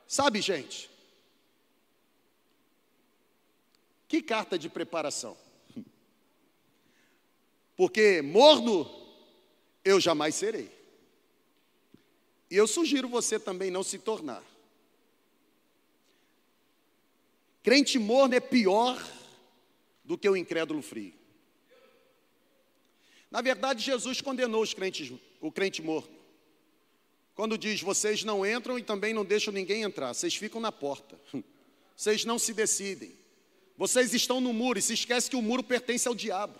Sabe, 0.06 0.40
gente? 0.40 0.90
Que 4.06 4.22
carta 4.22 4.58
de 4.58 4.68
preparação. 4.68 5.36
Porque 7.76 8.20
morno 8.22 8.90
eu 9.84 10.00
jamais 10.00 10.34
serei. 10.34 10.70
E 12.50 12.56
eu 12.56 12.66
sugiro 12.66 13.08
você 13.08 13.38
também 13.38 13.70
não 13.70 13.84
se 13.84 13.98
tornar. 13.98 14.42
Crente 17.62 17.98
morno 17.98 18.34
é 18.34 18.40
pior 18.40 19.00
do 20.04 20.18
que 20.18 20.28
o 20.28 20.36
incrédulo 20.36 20.82
frio. 20.82 21.19
Na 23.30 23.40
verdade, 23.40 23.82
Jesus 23.82 24.20
condenou 24.20 24.62
os 24.62 24.74
crentes, 24.74 25.12
o 25.40 25.52
crente 25.52 25.80
morno. 25.80 26.18
Quando 27.34 27.56
diz: 27.56 27.80
Vocês 27.80 28.24
não 28.24 28.44
entram 28.44 28.78
e 28.78 28.82
também 28.82 29.14
não 29.14 29.24
deixam 29.24 29.52
ninguém 29.52 29.82
entrar, 29.82 30.12
vocês 30.12 30.34
ficam 30.34 30.60
na 30.60 30.72
porta, 30.72 31.18
vocês 31.96 32.24
não 32.24 32.38
se 32.38 32.52
decidem, 32.52 33.16
vocês 33.76 34.12
estão 34.12 34.40
no 34.40 34.52
muro 34.52 34.78
e 34.78 34.82
se 34.82 34.94
esquece 34.94 35.30
que 35.30 35.36
o 35.36 35.42
muro 35.42 35.62
pertence 35.62 36.08
ao 36.08 36.14
diabo. 36.14 36.58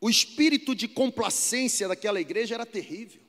O 0.00 0.08
espírito 0.08 0.74
de 0.74 0.86
complacência 0.88 1.88
daquela 1.88 2.20
igreja 2.20 2.54
era 2.54 2.64
terrível. 2.64 3.20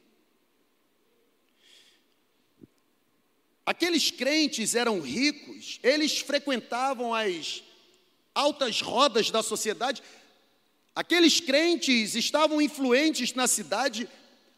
Aqueles 3.66 4.10
crentes 4.10 4.74
eram 4.74 5.00
ricos, 5.00 5.80
eles 5.84 6.20
frequentavam 6.20 7.14
as 7.14 7.64
altas 8.34 8.82
rodas 8.82 9.32
da 9.32 9.42
sociedade. 9.42 10.02
Aqueles 10.96 11.40
crentes 11.40 12.16
estavam 12.16 12.62
influentes 12.62 13.34
na 13.34 13.48
cidade. 13.48 14.10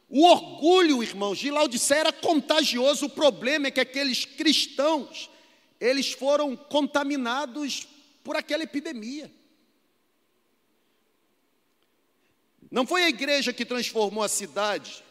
O 0.09 0.25
orgulho, 0.25 1.03
irmãos, 1.03 1.37
de 1.37 1.51
Laodiceia 1.51 1.99
era 1.99 2.13
contagioso. 2.13 3.05
O 3.05 3.09
problema 3.09 3.67
é 3.67 3.71
que 3.71 3.79
aqueles 3.79 4.25
cristãos, 4.25 5.29
eles 5.79 6.11
foram 6.11 6.55
contaminados 6.55 7.87
por 8.23 8.35
aquela 8.35 8.63
epidemia. 8.63 9.31
Não 12.69 12.87
foi 12.87 13.03
a 13.03 13.09
igreja 13.09 13.51
que 13.51 13.65
transformou 13.65 14.23
a 14.23 14.29
cidade, 14.29 15.03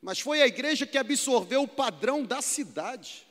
mas 0.00 0.20
foi 0.20 0.40
a 0.40 0.46
igreja 0.46 0.86
que 0.86 0.96
absorveu 0.96 1.64
o 1.64 1.68
padrão 1.68 2.22
da 2.22 2.40
cidade. 2.40 3.26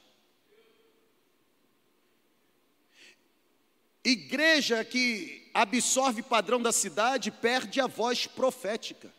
Igreja 4.04 4.84
que 4.84 5.50
absorve 5.54 6.22
padrão 6.22 6.62
da 6.62 6.72
cidade 6.72 7.32
perde 7.32 7.82
a 7.82 7.88
voz 7.88 8.28
profética. 8.28 9.14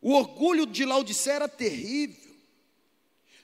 O 0.00 0.14
orgulho 0.14 0.66
de 0.66 0.84
Laodicea 0.84 1.34
era 1.34 1.48
terrível. 1.48 2.32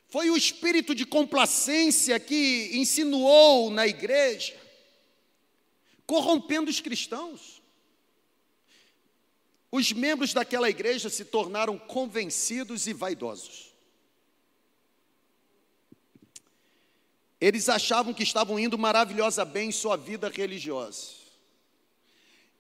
Foi 0.09 0.31
o 0.31 0.37
espírito 0.37 0.95
de 0.95 1.05
complacência 1.05 2.19
que 2.19 2.71
insinuou 2.73 3.71
na 3.71 3.87
igreja 3.87 4.59
corrompendo 6.09 6.71
os 6.71 6.81
cristãos. 6.81 7.63
Os 9.71 9.93
membros 9.93 10.33
daquela 10.33 10.71
igreja 10.71 11.11
se 11.11 11.27
tornaram 11.27 11.79
convencidos 11.79 12.87
e 12.87 12.95
vaidosos. 12.95 13.68
Eles 17.41 17.69
achavam 17.69 18.13
que 18.13 18.23
estavam 18.23 18.59
indo 18.59 18.77
maravilhosa 18.77 19.45
bem 19.45 19.69
em 19.69 19.73
sua 19.73 19.97
vida 19.97 20.29
religiosa. 20.29 21.19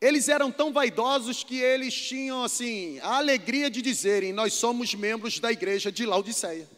Eles 0.00 0.28
eram 0.28 0.52
tão 0.52 0.72
vaidosos 0.72 1.42
que 1.42 1.58
eles 1.58 1.92
tinham 1.92 2.44
assim 2.44 3.00
a 3.00 3.16
alegria 3.16 3.68
de 3.68 3.82
dizerem: 3.82 4.32
Nós 4.32 4.52
somos 4.52 4.94
membros 4.94 5.40
da 5.40 5.50
igreja 5.50 5.90
de 5.90 6.06
Laodiceia. 6.06 6.68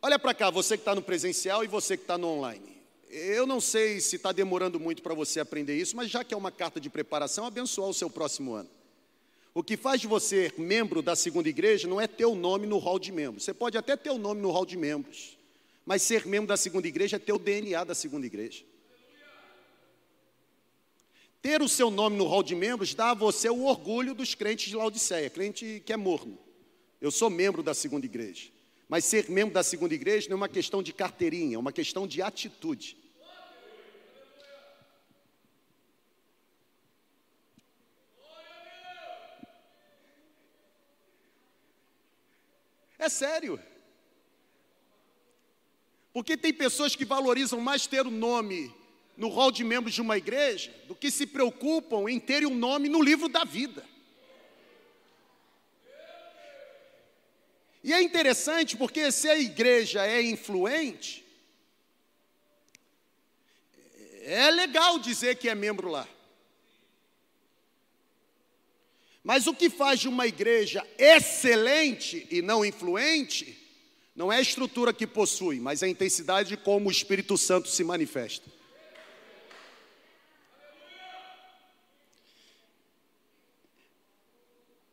Olha 0.00 0.18
para 0.18 0.32
cá, 0.32 0.50
você 0.50 0.76
que 0.76 0.82
está 0.82 0.94
no 0.94 1.02
presencial 1.02 1.64
e 1.64 1.66
você 1.66 1.96
que 1.96 2.04
está 2.04 2.16
no 2.16 2.28
online. 2.28 2.76
Eu 3.10 3.46
não 3.46 3.60
sei 3.60 4.00
se 4.00 4.16
está 4.16 4.32
demorando 4.32 4.80
muito 4.80 5.02
para 5.02 5.14
você 5.14 5.40
aprender 5.40 5.76
isso, 5.76 5.96
mas 5.96 6.10
já 6.10 6.24
que 6.24 6.34
é 6.34 6.36
uma 6.36 6.50
carta 6.50 6.80
de 6.80 6.88
preparação, 6.90 7.46
abençoar 7.46 7.88
o 7.88 7.94
seu 7.94 8.10
próximo 8.10 8.54
ano. 8.54 8.68
O 9.54 9.62
que 9.62 9.76
faz 9.76 10.00
de 10.00 10.06
você 10.06 10.52
membro 10.58 11.00
da 11.00 11.16
segunda 11.16 11.48
igreja 11.48 11.88
não 11.88 12.00
é 12.00 12.06
ter 12.06 12.26
o 12.26 12.34
nome 12.34 12.66
no 12.66 12.78
hall 12.78 12.98
de 12.98 13.10
membros. 13.10 13.44
Você 13.44 13.54
pode 13.54 13.78
até 13.78 13.96
ter 13.96 14.10
o 14.10 14.18
nome 14.18 14.40
no 14.40 14.50
hall 14.50 14.66
de 14.66 14.76
membros, 14.76 15.36
mas 15.86 16.02
ser 16.02 16.26
membro 16.26 16.48
da 16.48 16.56
segunda 16.56 16.88
igreja 16.88 17.14
é 17.14 17.18
ter 17.20 17.32
o 17.32 17.38
DNA 17.38 17.84
da 17.84 17.94
segunda 17.94 18.26
igreja. 18.26 18.64
Ter 21.40 21.62
o 21.62 21.68
seu 21.68 21.92
nome 21.92 22.16
no 22.16 22.26
hall 22.26 22.42
de 22.42 22.56
membros 22.56 22.92
dá 22.92 23.12
a 23.12 23.14
você 23.14 23.48
o 23.48 23.62
orgulho 23.62 24.12
dos 24.12 24.34
crentes 24.34 24.68
de 24.68 24.74
Laodiceia, 24.74 25.30
crente 25.30 25.80
que 25.86 25.92
é 25.92 25.96
morno. 25.96 26.36
Eu 27.00 27.12
sou 27.12 27.30
membro 27.30 27.62
da 27.62 27.72
segunda 27.72 28.04
igreja. 28.04 28.50
Mas 28.88 29.04
ser 29.04 29.30
membro 29.30 29.54
da 29.54 29.62
segunda 29.62 29.94
igreja 29.94 30.28
não 30.28 30.34
é 30.34 30.40
uma 30.40 30.48
questão 30.48 30.82
de 30.82 30.92
carteirinha, 30.92 31.54
é 31.54 31.58
uma 31.58 31.72
questão 31.72 32.04
de 32.04 32.20
atitude. 32.20 32.96
É 42.98 43.08
sério. 43.08 43.60
Porque 46.16 46.34
tem 46.34 46.50
pessoas 46.50 46.96
que 46.96 47.04
valorizam 47.04 47.60
mais 47.60 47.86
ter 47.86 48.06
o 48.06 48.10
nome 48.10 48.74
no 49.18 49.28
rol 49.28 49.52
de 49.52 49.62
membros 49.62 49.92
de 49.92 50.00
uma 50.00 50.16
igreja 50.16 50.74
do 50.88 50.94
que 50.94 51.10
se 51.10 51.26
preocupam 51.26 52.08
em 52.08 52.18
terem 52.18 52.48
um 52.48 52.54
nome 52.54 52.88
no 52.88 53.02
livro 53.02 53.28
da 53.28 53.44
vida. 53.44 53.84
E 57.84 57.92
é 57.92 58.00
interessante 58.00 58.78
porque 58.78 59.12
se 59.12 59.28
a 59.28 59.38
igreja 59.38 60.06
é 60.06 60.22
influente, 60.22 61.22
é 64.22 64.50
legal 64.52 64.98
dizer 64.98 65.36
que 65.36 65.50
é 65.50 65.54
membro 65.54 65.90
lá. 65.90 66.08
Mas 69.22 69.46
o 69.46 69.52
que 69.52 69.68
faz 69.68 70.00
de 70.00 70.08
uma 70.08 70.26
igreja 70.26 70.82
excelente 70.96 72.26
e 72.30 72.40
não 72.40 72.64
influente, 72.64 73.65
não 74.16 74.32
é 74.32 74.38
a 74.38 74.40
estrutura 74.40 74.94
que 74.94 75.06
possui, 75.06 75.60
mas 75.60 75.82
a 75.82 75.88
intensidade 75.88 76.48
de 76.48 76.56
como 76.56 76.88
o 76.88 76.90
Espírito 76.90 77.36
Santo 77.36 77.68
se 77.68 77.84
manifesta. 77.84 78.50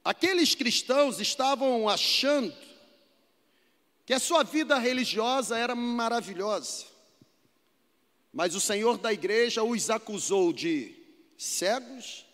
Aqueles 0.03 0.53
cristãos 0.53 1.21
estavam 1.21 1.87
achando 1.87 2.53
que 4.05 4.13
a 4.13 4.19
sua 4.19 4.43
vida 4.43 4.77
religiosa 4.77 5.57
era 5.57 5.73
maravilhosa, 5.73 6.85
mas 8.33 8.53
o 8.53 8.59
Senhor 8.59 8.97
da 8.97 9.13
igreja 9.13 9.63
os 9.63 9.89
acusou 9.89 10.51
de 10.51 10.93
cegos, 11.37 12.25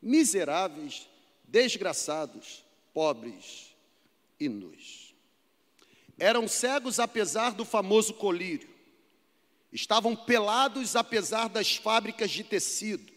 miseráveis, 0.00 1.08
desgraçados, 1.42 2.64
pobres 2.94 3.74
e 4.38 4.48
nus. 4.48 5.09
Eram 6.20 6.46
cegos 6.46 7.00
apesar 7.00 7.52
do 7.54 7.64
famoso 7.64 8.14
colírio, 8.14 8.68
estavam 9.72 10.14
pelados 10.14 10.94
apesar 10.94 11.48
das 11.48 11.74
fábricas 11.74 12.30
de 12.30 12.44
tecido, 12.44 13.10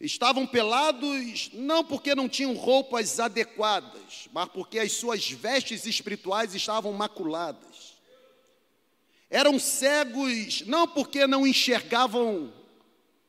Estavam 0.00 0.46
pelados 0.46 1.50
não 1.52 1.84
porque 1.84 2.14
não 2.14 2.26
tinham 2.26 2.54
roupas 2.54 3.20
adequadas, 3.20 4.30
mas 4.32 4.48
porque 4.48 4.78
as 4.78 4.92
suas 4.92 5.30
vestes 5.30 5.84
espirituais 5.84 6.54
estavam 6.54 6.90
maculadas. 6.94 7.98
Eram 9.28 9.58
cegos 9.58 10.62
não 10.62 10.88
porque 10.88 11.26
não 11.26 11.46
enxergavam 11.46 12.50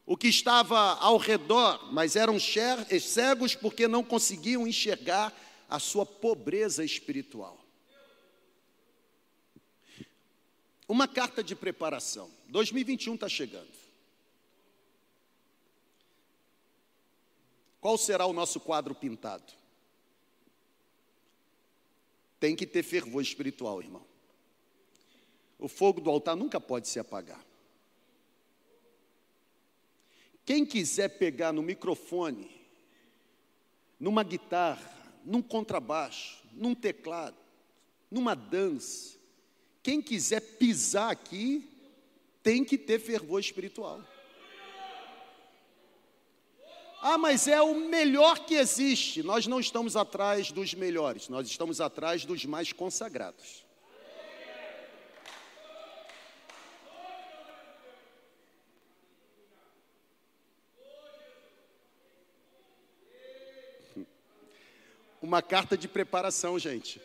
o 0.05 0.15
que 0.15 0.29
estava 0.29 0.93
ao 0.95 1.17
redor, 1.17 1.91
mas 1.91 2.15
eram 2.15 2.39
cegos 2.39 3.53
porque 3.53 3.85
não 3.85 4.01
conseguiam 4.01 4.65
enxergar 4.65 5.33
a 5.69 5.77
sua 5.77 6.05
pobreza 6.05 6.85
espiritual. 6.85 7.60
Uma 10.91 11.07
carta 11.07 11.41
de 11.41 11.55
preparação. 11.55 12.29
2021 12.49 13.15
está 13.15 13.29
chegando. 13.29 13.71
Qual 17.79 17.97
será 17.97 18.25
o 18.25 18.33
nosso 18.33 18.59
quadro 18.59 18.93
pintado? 18.93 19.53
Tem 22.41 22.57
que 22.57 22.67
ter 22.67 22.83
fervor 22.83 23.21
espiritual, 23.21 23.81
irmão. 23.81 24.05
O 25.57 25.69
fogo 25.69 26.01
do 26.01 26.09
altar 26.09 26.35
nunca 26.35 26.59
pode 26.59 26.89
se 26.89 26.99
apagar. 26.99 27.41
Quem 30.45 30.65
quiser 30.65 31.07
pegar 31.17 31.53
no 31.53 31.61
microfone 31.61 32.51
numa 33.97 34.23
guitarra, 34.23 34.93
num 35.23 35.41
contrabaixo, 35.41 36.43
num 36.51 36.75
teclado, 36.75 37.37
numa 38.11 38.35
dança. 38.35 39.20
Quem 39.83 40.01
quiser 40.01 40.41
pisar 40.41 41.11
aqui, 41.11 41.67
tem 42.43 42.63
que 42.63 42.77
ter 42.77 42.99
fervor 42.99 43.39
espiritual. 43.39 44.01
Ah, 47.01 47.17
mas 47.17 47.47
é 47.47 47.59
o 47.61 47.73
melhor 47.73 48.45
que 48.45 48.53
existe. 48.53 49.23
Nós 49.23 49.47
não 49.47 49.59
estamos 49.59 49.95
atrás 49.95 50.51
dos 50.51 50.75
melhores, 50.75 51.29
nós 51.29 51.47
estamos 51.47 51.81
atrás 51.81 52.25
dos 52.25 52.45
mais 52.45 52.71
consagrados. 52.71 53.65
Uma 65.19 65.41
carta 65.41 65.77
de 65.77 65.87
preparação, 65.87 66.57
gente. 66.57 67.01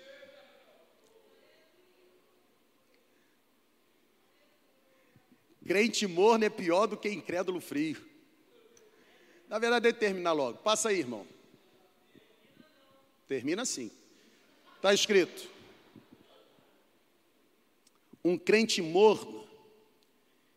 Crente 5.67 6.07
morno 6.07 6.45
é 6.45 6.51
pior 6.51 6.87
do 6.87 6.97
que 6.97 7.09
incrédulo 7.09 7.61
frio. 7.61 8.05
Na 9.49 9.59
verdade, 9.59 9.89
é 9.89 9.93
terminar 9.93 10.33
logo. 10.33 10.59
Passa 10.59 10.91
aí, 10.91 11.01
irmão. 11.01 11.27
Termina 13.27 13.63
assim. 13.63 13.91
Está 14.77 14.95
escrito: 14.95 15.51
Um 18.25 18.39
crente 18.39 18.81
morno, 18.81 19.47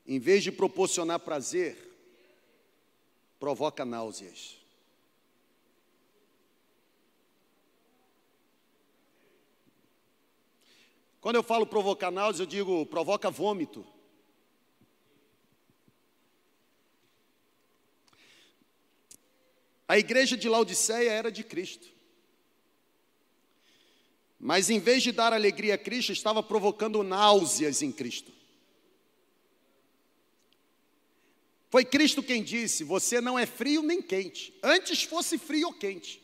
em 0.05 0.19
vez 0.19 0.43
de 0.43 0.51
proporcionar 0.51 1.19
prazer, 1.19 1.77
provoca 3.39 3.83
náuseas. 3.83 4.57
Quando 11.21 11.35
eu 11.35 11.43
falo 11.43 11.65
provocar 11.65 12.11
náuseas, 12.11 12.39
eu 12.39 12.45
digo 12.45 12.85
provoca 12.85 13.29
vômito. 13.29 13.85
A 19.89 19.97
igreja 19.97 20.37
de 20.37 20.47
Laodiceia 20.47 21.09
era 21.09 21.31
de 21.31 21.43
Cristo. 21.43 21.87
Mas 24.39 24.69
em 24.69 24.79
vez 24.79 25.01
de 25.01 25.11
dar 25.11 25.33
alegria 25.33 25.73
a 25.73 25.77
Cristo, 25.79 26.11
estava 26.11 26.43
provocando 26.43 27.01
náuseas 27.01 27.81
em 27.81 27.91
Cristo. 27.91 28.31
Foi 31.71 31.83
Cristo 31.83 32.21
quem 32.21 32.43
disse: 32.43 32.83
Você 32.83 33.19
não 33.19 33.37
é 33.37 33.47
frio 33.47 33.81
nem 33.81 33.99
quente. 33.99 34.53
Antes 34.61 35.01
fosse 35.01 35.39
frio 35.39 35.69
ou 35.69 35.73
quente. 35.73 36.21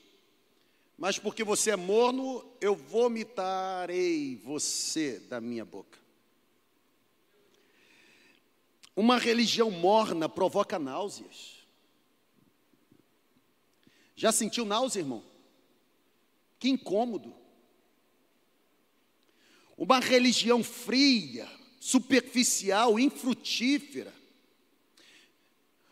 Mas 0.96 1.18
porque 1.18 1.44
você 1.44 1.72
é 1.72 1.76
morno, 1.76 2.46
eu 2.62 2.76
vomitarei 2.76 4.36
você 4.44 5.18
da 5.22 5.42
minha 5.42 5.66
boca. 5.66 5.98
Uma 8.96 9.18
religião 9.18 9.72
morna 9.72 10.30
provoca 10.30 10.78
náuseas. 10.78 11.55
Já 14.16 14.32
sentiu 14.32 14.66
náusea, 14.66 15.02
irmão? 15.02 15.24
Que 16.58 16.70
incômodo. 16.70 17.34
Uma 19.78 20.00
religião 20.00 20.64
fria, 20.64 21.48
superficial, 21.80 22.98
infrutífera. 22.98 24.14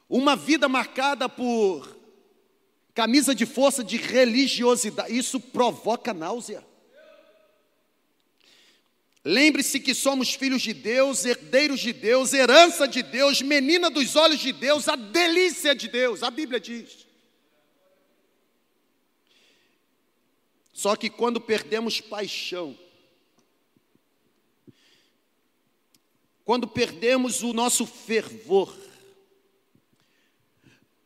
Uma 0.07 0.36
vida 0.36 0.69
marcada 0.69 1.28
por 1.28 1.97
camisa 2.93 3.34
de 3.34 3.45
força 3.45 3.84
de 3.84 3.97
religiosidade, 3.97 5.17
isso 5.17 5.39
provoca 5.39 6.13
náusea. 6.13 6.63
Lembre-se 9.26 9.80
que 9.80 9.95
somos 9.95 10.34
filhos 10.34 10.61
de 10.61 10.74
Deus, 10.74 11.26
herdeiros 11.26 11.80
de 11.80 11.93
Deus, 11.93 12.34
herança 12.34 12.88
de 12.88 13.01
Deus, 13.01 13.41
menina 13.41 13.89
dos 13.89 14.15
olhos 14.15 14.39
de 14.39 14.51
Deus, 14.51 14.88
a 14.88 14.95
delícia 14.95 15.74
de 15.74 15.88
Deus, 15.88 16.24
a 16.24 16.30
Bíblia 16.30 16.59
diz. 16.59 17.07
Só 20.84 20.98
que 20.98 21.10
quando 21.10 21.40
perdemos 21.40 22.02
paixão, 22.02 22.78
quando 26.44 26.68
perdemos 26.68 27.42
o 27.42 27.54
nosso 27.54 27.86
fervor, 27.86 28.78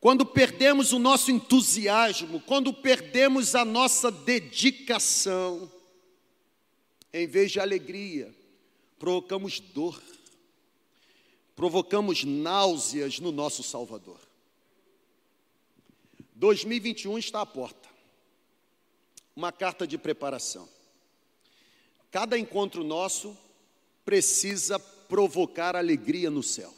quando 0.00 0.26
perdemos 0.26 0.92
o 0.92 0.98
nosso 0.98 1.30
entusiasmo, 1.30 2.40
quando 2.40 2.74
perdemos 2.74 3.54
a 3.54 3.64
nossa 3.64 4.10
dedicação, 4.10 5.70
em 7.12 7.28
vez 7.28 7.52
de 7.52 7.60
alegria, 7.60 8.34
provocamos 8.98 9.60
dor, 9.60 10.02
provocamos 11.54 12.24
náuseas 12.24 13.20
no 13.20 13.30
nosso 13.30 13.62
Salvador. 13.62 14.18
2021 16.34 17.16
está 17.16 17.42
à 17.42 17.46
porta 17.46 17.87
uma 19.38 19.52
carta 19.52 19.86
de 19.86 19.96
preparação. 19.96 20.68
Cada 22.10 22.36
encontro 22.36 22.82
nosso 22.82 23.38
precisa 24.04 24.80
provocar 24.80 25.76
alegria 25.76 26.28
no 26.28 26.42
céu. 26.42 26.74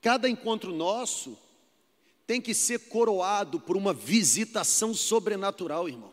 Cada 0.00 0.28
encontro 0.28 0.72
nosso 0.72 1.36
tem 2.28 2.40
que 2.40 2.54
ser 2.54 2.88
coroado 2.88 3.58
por 3.58 3.76
uma 3.76 3.92
visitação 3.92 4.94
sobrenatural, 4.94 5.88
irmão. 5.88 6.12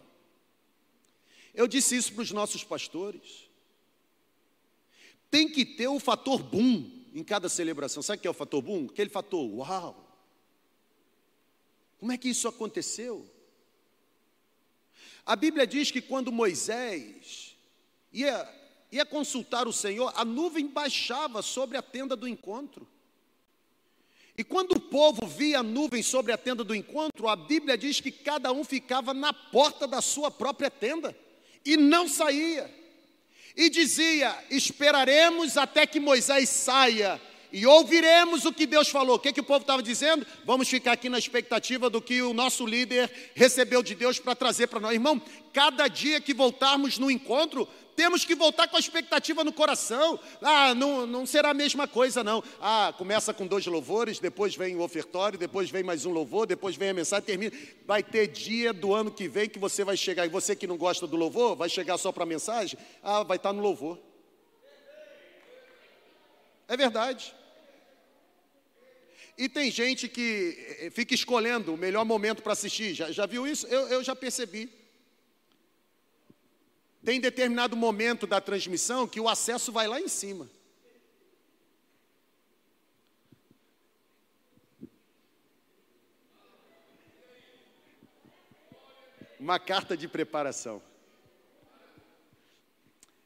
Eu 1.54 1.68
disse 1.68 1.96
isso 1.96 2.12
para 2.12 2.24
os 2.24 2.32
nossos 2.32 2.64
pastores. 2.64 3.48
Tem 5.30 5.48
que 5.48 5.64
ter 5.64 5.90
o 5.90 6.00
fator 6.00 6.42
boom 6.42 6.90
em 7.14 7.24
cada 7.24 7.48
celebração. 7.50 8.02
Sabe 8.02 8.18
o 8.18 8.22
que 8.24 8.28
é 8.28 8.32
o 8.32 8.34
fator 8.34 8.64
boom? 8.64 8.88
Aquele 8.88 9.12
fator, 9.12 9.48
uau! 9.48 10.11
Como 12.02 12.12
é 12.12 12.18
que 12.18 12.30
isso 12.30 12.48
aconteceu? 12.48 13.30
A 15.24 15.36
Bíblia 15.36 15.68
diz 15.68 15.92
que 15.92 16.02
quando 16.02 16.32
Moisés 16.32 17.56
ia, 18.12 18.50
ia 18.92 19.06
consultar 19.06 19.68
o 19.68 19.72
Senhor, 19.72 20.12
a 20.16 20.26
nuvem 20.26 20.66
baixava 20.66 21.44
sobre 21.44 21.78
a 21.78 21.82
tenda 21.84 22.16
do 22.16 22.28
encontro. 22.28 22.88
E 24.36 24.44
quando 24.44 24.72
o 24.72 24.80
povo 24.80 25.28
via 25.28 25.60
a 25.60 25.64
nuvem 25.64 26.02
sobre 26.02 26.32
a 26.32 26.38
tenda 26.40 26.64
do 26.64 26.74
encontro, 26.74 27.28
a 27.28 27.36
Bíblia 27.36 27.78
diz 27.78 28.00
que 28.00 28.12
cada 28.12 28.52
um 28.52 28.64
ficava 28.64 29.14
na 29.14 29.32
porta 29.32 29.88
da 29.88 30.02
sua 30.02 30.32
própria 30.32 30.72
tenda 30.72 31.16
e 31.64 31.78
não 31.78 32.08
saía. 32.08 32.68
E 33.56 33.70
dizia: 33.70 34.36
Esperaremos 34.50 35.56
até 35.56 35.86
que 35.86 36.00
Moisés 36.00 36.50
saia 36.50 37.22
e 37.52 37.66
ouviremos 37.66 38.46
o 38.46 38.54
que 38.54 38.66
Deus 38.66 38.90
falou. 38.90 39.16
O 39.16 39.20
que, 39.20 39.34
que 39.34 39.40
o 39.40 39.44
povo 39.44 39.62
estava 39.62 39.84
dizendo? 39.84 40.26
Vamos 40.46 40.70
ficar 40.70 40.94
aqui 40.94 41.10
na 41.10 41.20
expectativa 41.20 41.90
do 41.90 42.02
que 42.02 42.22
o 42.22 42.34
nosso 42.34 42.66
líder 42.66 43.12
recebeu 43.36 43.84
de 43.84 43.96
Deus 43.96 44.20
para 44.20 44.36
trazer 44.36 44.68
para 44.68 44.80
nós. 44.80 44.94
Irmão, 44.94 45.22
cada 45.54 45.88
dia 45.88 46.22
que 46.22 46.34
voltarmos 46.34 46.98
no 46.98 47.12
encontro, 47.12 47.68
temos 47.96 48.24
que 48.24 48.36
voltar 48.36 48.68
com 48.68 48.78
a 48.78 48.80
expectativa 48.80 49.44
no 49.44 49.52
coração. 49.52 50.20
Ah, 50.42 50.74
não, 50.74 51.06
não 51.06 51.26
será 51.26 51.50
a 51.50 51.54
mesma 51.54 51.88
coisa, 51.88 52.24
não. 52.24 52.44
Ah, 52.60 52.94
começa 52.98 53.34
com 53.34 53.46
dois 53.46 53.66
louvores, 53.66 54.18
depois 54.18 54.56
vem 54.56 54.76
o 54.76 54.82
ofertório, 54.82 55.38
depois 55.38 55.70
vem 55.70 55.84
mais 55.84 56.06
um 56.06 56.12
louvor, 56.12 56.48
depois 56.48 56.76
vem 56.76 56.90
a 56.90 56.94
mensagem, 56.94 57.26
termina. 57.26 57.52
Vai 57.86 58.02
ter 58.02 58.28
dia 58.28 58.72
do 58.74 58.94
ano 58.94 59.12
que 59.12 59.28
vem 59.28 59.50
que 59.50 59.60
você 59.60 59.84
vai 59.84 59.98
chegar, 59.98 60.26
e 60.26 60.30
você 60.30 60.56
que 60.56 60.66
não 60.66 60.78
gosta 60.78 61.06
do 61.06 61.18
louvor, 61.18 61.56
vai 61.56 61.70
chegar 61.70 61.98
só 61.98 62.12
para 62.12 62.24
a 62.24 62.26
mensagem, 62.26 62.80
ah, 63.04 63.24
vai 63.24 63.38
estar 63.38 63.52
no 63.52 63.62
louvor. 63.62 64.00
É 66.68 66.78
verdade. 66.78 67.36
E 69.42 69.50
tem 69.50 69.72
gente 69.72 70.08
que 70.08 70.56
eh, 70.82 70.92
fica 70.92 71.16
escolhendo 71.16 71.74
o 71.74 71.78
melhor 71.78 72.06
momento 72.06 72.44
para 72.44 72.54
assistir. 72.54 72.94
Já, 72.94 73.12
já 73.12 73.26
viu 73.26 73.48
isso? 73.48 73.66
Eu, 73.66 73.88
eu 73.88 74.04
já 74.04 74.16
percebi. 74.16 74.72
Tem 77.04 77.20
determinado 77.20 77.76
momento 77.76 78.28
da 78.28 78.40
transmissão 78.40 79.08
que 79.08 79.20
o 79.20 79.28
acesso 79.28 79.72
vai 79.72 79.88
lá 79.88 80.00
em 80.00 80.08
cima. 80.08 80.48
Uma 89.40 89.58
carta 89.58 89.98
de 89.98 90.08
preparação. 90.08 90.80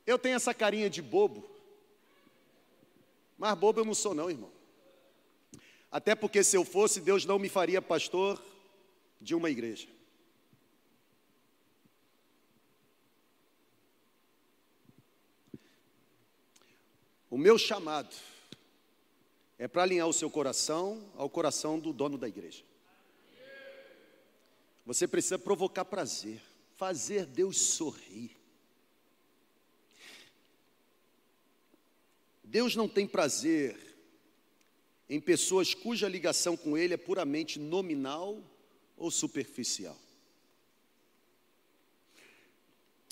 Eu 0.08 0.18
tenho 0.18 0.38
essa 0.38 0.54
carinha 0.54 0.90
de 0.90 1.02
bobo, 1.02 1.46
mas 3.38 3.54
bobo 3.58 3.82
eu 3.82 3.86
não 3.86 3.94
sou, 3.94 4.16
não, 4.16 4.30
irmão. 4.30 4.55
Até 5.96 6.14
porque 6.14 6.44
se 6.44 6.58
eu 6.58 6.66
fosse, 6.66 7.00
Deus 7.00 7.24
não 7.24 7.40
me 7.40 7.48
faria 7.48 7.82
pastor 7.82 8.44
de 9.22 9.34
uma 9.34 9.50
igreja. 9.50 9.88
O 17.30 17.38
meu 17.38 17.58
chamado 17.58 18.14
é 19.58 19.70
para 19.70 19.84
alinhar 19.84 20.06
o 20.06 20.12
seu 20.12 20.30
coração 20.30 21.02
ao 21.16 21.30
coração 21.30 21.80
do 21.80 21.94
dono 21.94 22.18
da 22.18 22.28
igreja. 22.28 22.66
Você 24.86 25.08
precisa 25.08 25.40
provocar 25.40 25.86
prazer, 25.86 26.42
fazer 26.76 27.26
Deus 27.26 27.58
sorrir. 27.58 28.36
Deus 32.44 32.76
não 32.76 32.90
tem 32.90 33.08
prazer 33.08 33.85
em 35.10 35.20
pessoas 35.20 35.74
cuja 35.74 36.08
ligação 36.08 36.58
com 36.58 36.78
Ele 36.78 36.94
é 36.94 36.98
puramente 36.98 37.60
nominal 37.60 38.42
ou 38.98 39.12
superficial. 39.12 39.98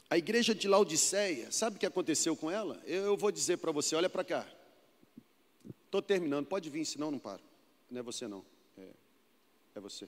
A 0.09 0.17
igreja 0.17 0.53
de 0.53 0.67
Laodiceia, 0.67 1.51
sabe 1.51 1.75
o 1.75 1.79
que 1.79 1.85
aconteceu 1.85 2.35
com 2.35 2.49
ela? 2.49 2.81
Eu 2.85 3.17
vou 3.17 3.31
dizer 3.31 3.57
para 3.57 3.71
você, 3.71 3.95
olha 3.95 4.09
para 4.09 4.23
cá. 4.23 4.47
Estou 5.85 6.01
terminando, 6.01 6.45
pode 6.45 6.69
vir, 6.69 6.85
senão 6.85 7.09
não 7.11 7.19
paro. 7.19 7.43
Não 7.89 7.99
é 7.99 8.03
você 8.03 8.27
não, 8.27 8.45
é, 8.77 8.89
é 9.75 9.79
você. 9.79 10.07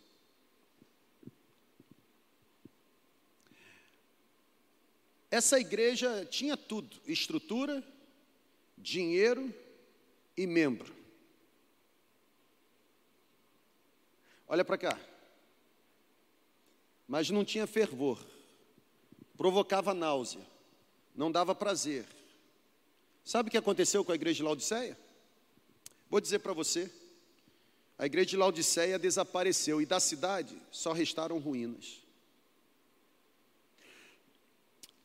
Essa 5.30 5.60
igreja 5.60 6.26
tinha 6.26 6.56
tudo: 6.56 7.02
estrutura, 7.06 7.84
dinheiro 8.78 9.54
e 10.38 10.48
membro. 10.48 10.95
Olha 14.48 14.64
para 14.64 14.78
cá. 14.78 15.00
Mas 17.08 17.30
não 17.30 17.46
tinha 17.46 17.68
fervor, 17.68 18.24
provocava 19.38 19.94
náusea, 19.94 20.42
não 21.16 21.32
dava 21.32 21.54
prazer. 21.54 22.06
Sabe 23.24 23.48
o 23.48 23.52
que 23.52 23.58
aconteceu 23.58 24.04
com 24.04 24.12
a 24.12 24.16
igreja 24.16 24.38
de 24.38 24.44
Laodiceia? 24.44 24.98
Vou 26.10 26.20
dizer 26.20 26.40
para 26.40 26.54
você: 26.54 26.92
a 27.98 28.06
igreja 28.06 28.30
de 28.30 28.38
Laodiceia 28.38 29.00
desapareceu 29.00 29.82
e 29.82 29.86
da 29.86 30.00
cidade 30.00 30.56
só 30.72 30.92
restaram 30.92 31.40
ruínas. 31.40 32.02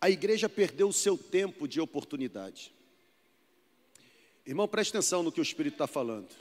A 0.01 0.09
igreja 0.09 0.49
perdeu 0.49 0.89
o 0.89 0.93
seu 0.93 1.17
tempo 1.17 1.69
de 1.69 1.81
oportunidade. 1.81 2.73
Irmão, 4.47 4.67
preste 4.67 4.91
atenção 4.91 5.23
no 5.23 5.31
que 5.31 5.41
o 5.41 5.43
Espírito 5.43 5.75
está 5.75 5.87
falando. 5.87 6.35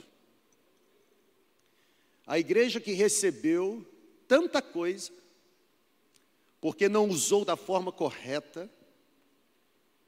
A 2.30 2.38
igreja 2.38 2.78
que 2.78 2.92
recebeu 2.92 3.84
tanta 4.28 4.62
coisa, 4.62 5.10
porque 6.60 6.88
não 6.88 7.08
usou 7.08 7.44
da 7.44 7.56
forma 7.56 7.90
correta, 7.90 8.70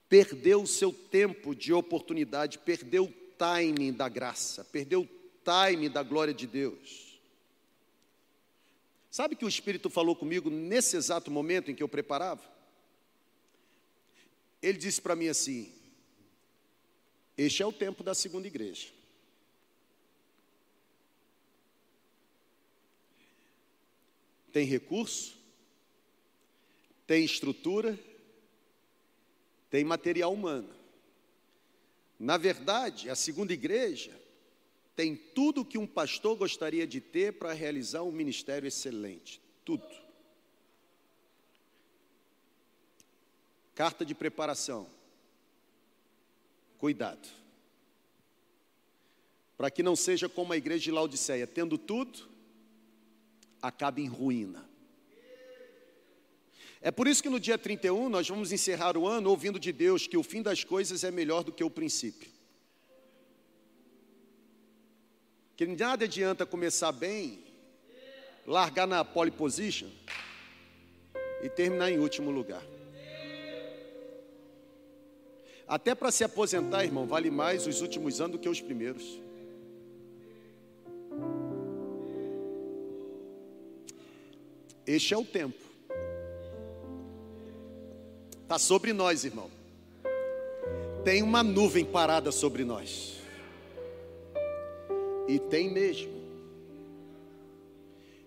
perdeu 0.08 0.62
o 0.62 0.66
seu 0.68 0.92
tempo 0.92 1.52
de 1.52 1.72
oportunidade, 1.72 2.60
perdeu 2.60 3.06
o 3.06 3.12
timing 3.36 3.92
da 3.92 4.08
graça, 4.08 4.62
perdeu 4.62 5.00
o 5.00 5.08
timing 5.42 5.90
da 5.90 6.04
glória 6.04 6.32
de 6.32 6.46
Deus. 6.46 7.20
Sabe 9.10 9.34
que 9.34 9.44
o 9.44 9.48
Espírito 9.48 9.90
falou 9.90 10.14
comigo 10.14 10.48
nesse 10.48 10.96
exato 10.96 11.28
momento 11.28 11.72
em 11.72 11.74
que 11.74 11.82
eu 11.82 11.88
preparava? 11.88 12.48
Ele 14.62 14.78
disse 14.78 15.02
para 15.02 15.16
mim 15.16 15.26
assim: 15.26 15.72
Este 17.36 17.64
é 17.64 17.66
o 17.66 17.72
tempo 17.72 18.04
da 18.04 18.14
segunda 18.14 18.46
igreja. 18.46 19.01
Tem 24.52 24.66
recurso, 24.66 25.36
tem 27.06 27.24
estrutura, 27.24 27.98
tem 29.70 29.84
material 29.84 30.32
humano. 30.32 30.68
Na 32.18 32.36
verdade, 32.36 33.10
a 33.10 33.16
segunda 33.16 33.52
igreja 33.52 34.16
tem 34.94 35.16
tudo 35.16 35.64
que 35.64 35.78
um 35.78 35.86
pastor 35.86 36.36
gostaria 36.36 36.86
de 36.86 37.00
ter 37.00 37.32
para 37.32 37.52
realizar 37.52 38.02
um 38.02 38.12
ministério 38.12 38.66
excelente. 38.66 39.40
Tudo. 39.64 39.86
Carta 43.74 44.04
de 44.04 44.14
preparação. 44.14 44.88
Cuidado. 46.78 47.28
Para 49.56 49.70
que 49.70 49.82
não 49.82 49.96
seja 49.96 50.28
como 50.28 50.52
a 50.52 50.56
igreja 50.56 50.84
de 50.84 50.90
Laodiceia, 50.90 51.46
tendo 51.46 51.78
tudo, 51.78 52.28
acaba 53.62 54.00
em 54.00 54.08
ruína. 54.08 54.68
É 56.80 56.90
por 56.90 57.06
isso 57.06 57.22
que 57.22 57.28
no 57.28 57.38
dia 57.38 57.56
31 57.56 58.08
nós 58.08 58.28
vamos 58.28 58.50
encerrar 58.50 58.98
o 58.98 59.06
ano 59.06 59.30
ouvindo 59.30 59.58
de 59.58 59.72
Deus 59.72 60.08
que 60.08 60.16
o 60.16 60.22
fim 60.22 60.42
das 60.42 60.64
coisas 60.64 61.04
é 61.04 61.12
melhor 61.12 61.44
do 61.44 61.52
que 61.52 61.62
o 61.62 61.70
princípio. 61.70 62.28
Que 65.56 65.64
nada 65.64 66.06
adianta 66.06 66.44
começar 66.44 66.90
bem, 66.90 67.44
largar 68.44 68.88
na 68.88 69.04
pole 69.04 69.30
position 69.30 69.88
e 71.40 71.48
terminar 71.48 71.92
em 71.92 72.00
último 72.00 72.32
lugar. 72.32 72.62
Até 75.68 75.94
para 75.94 76.10
se 76.10 76.24
aposentar, 76.24 76.84
irmão, 76.84 77.06
vale 77.06 77.30
mais 77.30 77.66
os 77.66 77.80
últimos 77.80 78.20
anos 78.20 78.32
do 78.32 78.38
que 78.40 78.48
os 78.48 78.60
primeiros. 78.60 79.20
Este 84.86 85.14
é 85.14 85.16
o 85.16 85.24
tempo 85.24 85.62
Está 88.52 88.58
sobre 88.58 88.92
nós, 88.92 89.24
irmão. 89.24 89.50
Tem 91.02 91.22
uma 91.22 91.42
nuvem 91.42 91.86
parada 91.86 92.30
sobre 92.30 92.66
nós. 92.66 93.14
E 95.26 95.38
tem 95.38 95.72
mesmo. 95.72 96.12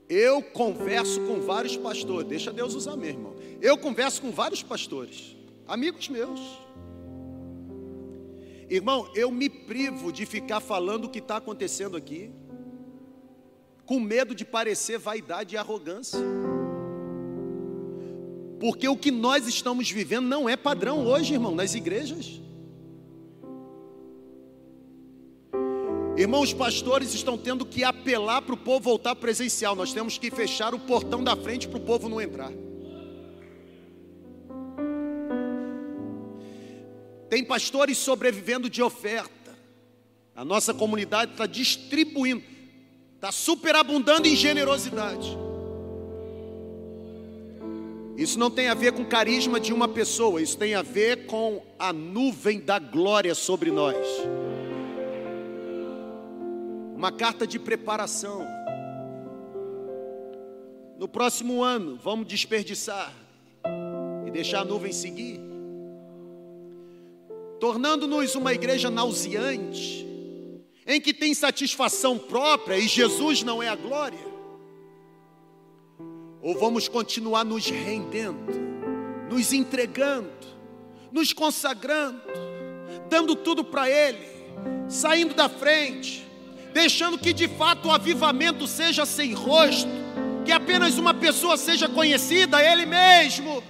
Eu 0.10 0.42
converso 0.42 1.22
com 1.28 1.42
vários 1.42 1.78
pastores, 1.78 2.28
deixa 2.28 2.52
Deus 2.52 2.74
usar 2.74 2.96
mesmo, 2.96 3.20
irmão. 3.20 3.36
Eu 3.62 3.78
converso 3.78 4.20
com 4.20 4.32
vários 4.32 4.64
pastores, 4.64 5.36
amigos 5.68 6.10
meus. 6.10 6.40
Irmão, 8.68 9.08
eu 9.14 9.30
me 9.30 9.48
privo 9.48 10.12
de 10.12 10.26
ficar 10.26 10.60
falando 10.60 11.06
o 11.06 11.10
que 11.10 11.20
está 11.20 11.38
acontecendo 11.38 11.96
aqui, 11.96 12.32
com 13.86 14.00
medo 14.00 14.34
de 14.34 14.44
parecer 14.44 14.98
vaidade 14.98 15.56
e 15.56 15.58
arrogância. 15.58 16.20
Porque 18.60 18.88
o 18.88 18.98
que 18.98 19.12
nós 19.12 19.48
estamos 19.48 19.90
vivendo 19.90 20.28
não 20.28 20.50
é 20.50 20.56
padrão 20.56 21.06
hoje, 21.06 21.34
irmão, 21.34 21.54
nas 21.54 21.76
igrejas. 21.76 22.42
Irmão, 26.18 26.42
os 26.42 26.54
pastores 26.54 27.14
estão 27.14 27.38
tendo 27.38 27.66
que 27.66 27.84
apelar 27.84 28.42
para 28.42 28.56
o 28.56 28.58
povo 28.58 28.80
voltar 28.80 29.16
presencial. 29.16 29.76
Nós 29.76 29.92
temos 29.92 30.18
que 30.18 30.32
fechar 30.32 30.74
o 30.74 30.80
portão 30.80 31.22
da 31.22 31.36
frente 31.36 31.68
para 31.68 31.78
o 31.78 31.82
povo 31.82 32.08
não 32.08 32.22
entrar. 32.22 32.52
Tem 37.30 37.44
pastores 37.44 37.98
sobrevivendo 37.98 38.70
de 38.70 38.82
oferta. 38.82 39.54
A 40.34 40.46
nossa 40.46 40.74
comunidade 40.74 41.34
está 41.34 41.46
distribuindo, 41.46 42.44
está 43.26 43.32
superabundando 43.32 44.28
em 44.28 44.36
generosidade. 44.36 45.36
Isso 48.16 48.38
não 48.38 48.52
tem 48.52 48.68
a 48.68 48.76
ver 48.76 48.92
com 48.94 49.04
carisma 49.04 49.60
de 49.60 49.74
uma 49.74 49.88
pessoa, 49.88 50.40
isso 50.40 50.56
tem 50.56 50.76
a 50.76 50.84
ver 50.84 51.26
com 51.26 51.64
a 51.80 51.92
nuvem 51.92 52.60
da 52.60 52.78
glória 52.78 53.34
sobre 53.34 53.72
nós. 53.72 53.98
Uma 56.96 57.12
carta 57.12 57.48
de 57.48 57.58
preparação. 57.58 58.46
No 61.00 61.08
próximo 61.08 61.64
ano, 61.64 62.00
vamos 62.02 62.28
desperdiçar 62.28 63.12
e 64.28 64.30
deixar 64.30 64.60
a 64.62 64.66
nuvem 64.66 64.94
seguir, 64.94 65.42
tornando-nos 67.60 68.36
uma 68.36 68.54
igreja 68.54 68.92
nauseante, 68.92 70.05
em 70.86 71.02
que 71.02 71.14
tem 71.14 71.34
satisfação 71.34 72.18
própria 72.18 72.78
e 72.78 72.88
Jesus 72.88 73.42
não 73.42 73.62
é 73.62 73.68
a 73.68 73.76
glória. 73.76 74.36
Ou 76.42 76.58
vamos 76.60 76.88
continuar 76.88 77.44
nos 77.44 77.68
rendendo, 77.68 78.54
nos 79.32 79.52
entregando, 79.52 80.30
nos 81.12 81.34
consagrando, 81.34 82.22
dando 83.10 83.36
tudo 83.36 83.64
para 83.64 83.90
Ele, 83.90 84.28
saindo 84.88 85.34
da 85.34 85.50
frente, 85.50 86.24
deixando 86.72 87.18
que 87.18 87.34
de 87.34 87.48
fato 87.48 87.88
o 87.88 87.92
avivamento 87.92 88.68
seja 88.68 89.08
sem 89.08 89.34
rosto, 89.34 89.90
que 90.46 90.52
apenas 90.52 91.00
uma 91.00 91.16
pessoa 91.16 91.58
seja 91.58 91.90
conhecida, 91.90 92.62
Ele 92.62 92.86
mesmo. 92.86 93.64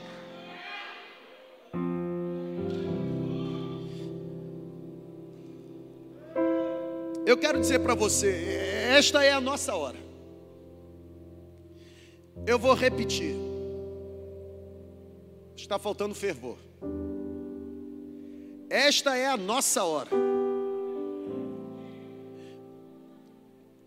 Eu 7.35 7.39
quero 7.39 7.59
dizer 7.59 7.79
para 7.79 7.93
você, 7.93 8.29
esta 8.97 9.21
é 9.21 9.33
a 9.33 9.41
nossa 9.41 9.75
hora. 9.75 9.97
Eu 12.47 12.57
vou 12.57 12.73
repetir. 12.73 13.35
Está 15.53 15.77
faltando 15.77 16.15
fervor. 16.15 16.57
Esta 18.69 19.17
é 19.17 19.27
a 19.27 19.35
nossa 19.35 19.83
hora. 19.83 20.11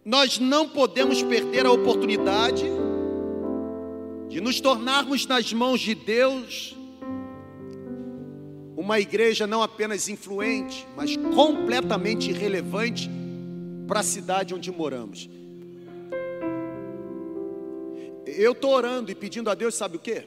nós 0.04 0.38
não 0.38 0.66
podemos 0.68 1.22
perder 1.22 1.66
a 1.66 1.72
oportunidade 1.72 2.64
de 4.28 4.40
nos 4.40 4.58
tornarmos 4.58 5.26
nas 5.26 5.52
mãos 5.52 5.80
de 5.80 5.94
Deus 5.94 6.74
uma 8.74 9.00
igreja 9.00 9.46
não 9.46 9.62
apenas 9.62 10.08
influente, 10.08 10.86
mas 10.96 11.14
completamente 11.16 12.32
relevante 12.32 13.17
para 13.88 14.00
a 14.00 14.02
cidade 14.02 14.54
onde 14.54 14.70
moramos. 14.70 15.28
Eu 18.26 18.52
estou 18.52 18.72
orando 18.72 19.10
e 19.10 19.14
pedindo 19.14 19.48
a 19.48 19.54
Deus, 19.54 19.74
sabe 19.74 19.96
o 19.96 19.98
que? 19.98 20.24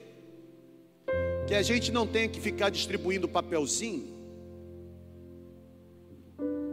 Que 1.47 1.53
a 1.53 1.62
gente 1.62 1.91
não 1.91 2.07
tenha 2.07 2.28
que 2.28 2.41
ficar 2.41 2.72
distribuindo 2.72 3.28
papelzinho 3.28 4.20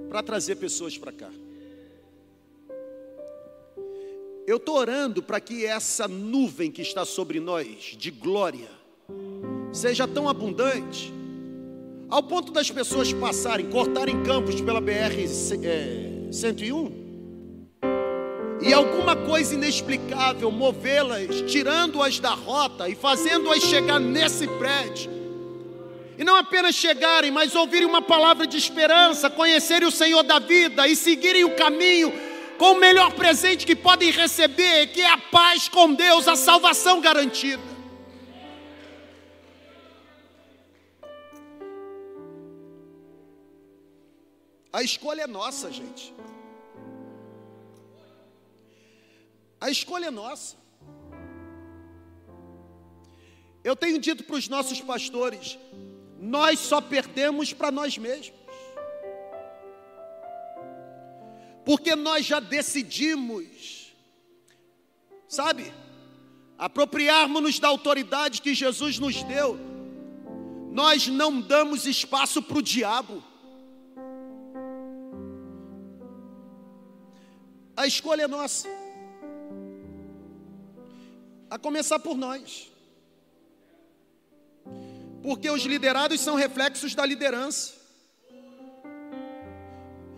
para 0.09 0.23
trazer 0.23 0.57
pessoas 0.57 0.97
para 0.97 1.13
cá. 1.13 1.31
Eu 4.47 4.57
estou 4.57 4.77
orando 4.77 5.23
para 5.23 5.39
que 5.41 5.67
essa 5.67 6.09
nuvem 6.09 6.71
que 6.71 6.81
está 6.81 7.05
sobre 7.05 7.39
nós, 7.39 7.95
de 7.99 8.11
glória, 8.11 8.71
seja 9.71 10.09
tão 10.09 10.27
abundante, 10.27 11.13
ao 12.09 12.23
ponto 12.23 12.51
das 12.51 12.71
pessoas 12.71 13.13
passarem, 13.13 13.69
cortarem 13.69 14.23
campos 14.23 14.59
pela 14.63 14.81
BR-101, 16.29 16.93
e 18.61 18.73
alguma 18.73 19.15
coisa 19.17 19.55
inexplicável 19.55 20.51
movê-las, 20.51 21.43
tirando-as 21.51 22.19
da 22.19 22.31
rota 22.31 22.89
e 22.89 22.95
fazendo-as 22.95 23.63
chegar 23.63 23.99
nesse 24.01 24.47
prédio. 24.47 25.11
E 26.19 26.25
não 26.25 26.35
apenas 26.35 26.75
chegarem, 26.75 27.31
mas 27.31 27.55
ouvirem 27.55 27.87
uma 27.87 28.03
palavra 28.03 28.47
de 28.47 28.57
esperança, 28.57 29.31
conhecerem 29.31 29.87
o 29.87 29.93
Senhor 29.93 30.25
da 30.25 30.41
vida 30.41 30.89
e 30.89 30.97
seguirem 30.97 31.45
o 31.45 31.55
caminho 31.55 32.13
com 32.59 32.73
o 32.73 32.81
melhor 32.81 33.13
presente 33.13 33.65
que 33.65 33.77
podem 33.77 34.11
receber, 34.11 34.89
que 34.89 35.01
é 35.01 35.09
a 35.09 35.19
paz 35.19 35.69
com 35.69 35.95
Deus, 35.95 36.27
a 36.27 36.35
salvação 36.35 37.01
garantida. 37.01 37.78
A 44.73 44.83
escolha 44.83 45.23
é 45.23 45.27
nossa, 45.27 45.71
gente. 45.73 46.15
A 49.61 49.71
escolha 49.71 50.07
é 50.07 50.11
nossa. 50.11 50.57
Eu 53.65 53.75
tenho 53.75 53.99
dito 53.99 54.25
para 54.25 54.37
os 54.37 54.49
nossos 54.49 54.81
pastores: 54.81 55.59
nós 56.19 56.59
só 56.59 56.81
perdemos 56.81 57.53
para 57.53 57.71
nós 57.71 57.97
mesmos. 57.99 58.39
Porque 61.65 61.95
nós 61.95 62.25
já 62.25 62.41
decidimos, 62.41 63.93
sabe, 65.29 65.71
apropriarmos-nos 66.57 67.59
da 67.59 67.69
autoridade 67.69 68.41
que 68.41 68.55
Jesus 68.55 68.99
nos 68.99 69.23
deu. 69.25 69.59
Nós 70.73 71.09
não 71.09 71.41
damos 71.41 71.85
espaço 71.85 72.41
para 72.43 72.59
o 72.59 72.63
diabo. 72.63 73.23
A 77.79 77.87
escolha 77.87 78.23
é 78.23 78.27
nossa 78.27 78.67
a 81.49 81.57
começar 81.57 82.01
por 82.01 82.17
nós. 82.17 82.69
Porque 85.23 85.49
os 85.49 85.63
liderados 85.63 86.21
são 86.21 86.35
reflexos 86.35 86.93
da 86.97 87.07
liderança. 87.07 87.75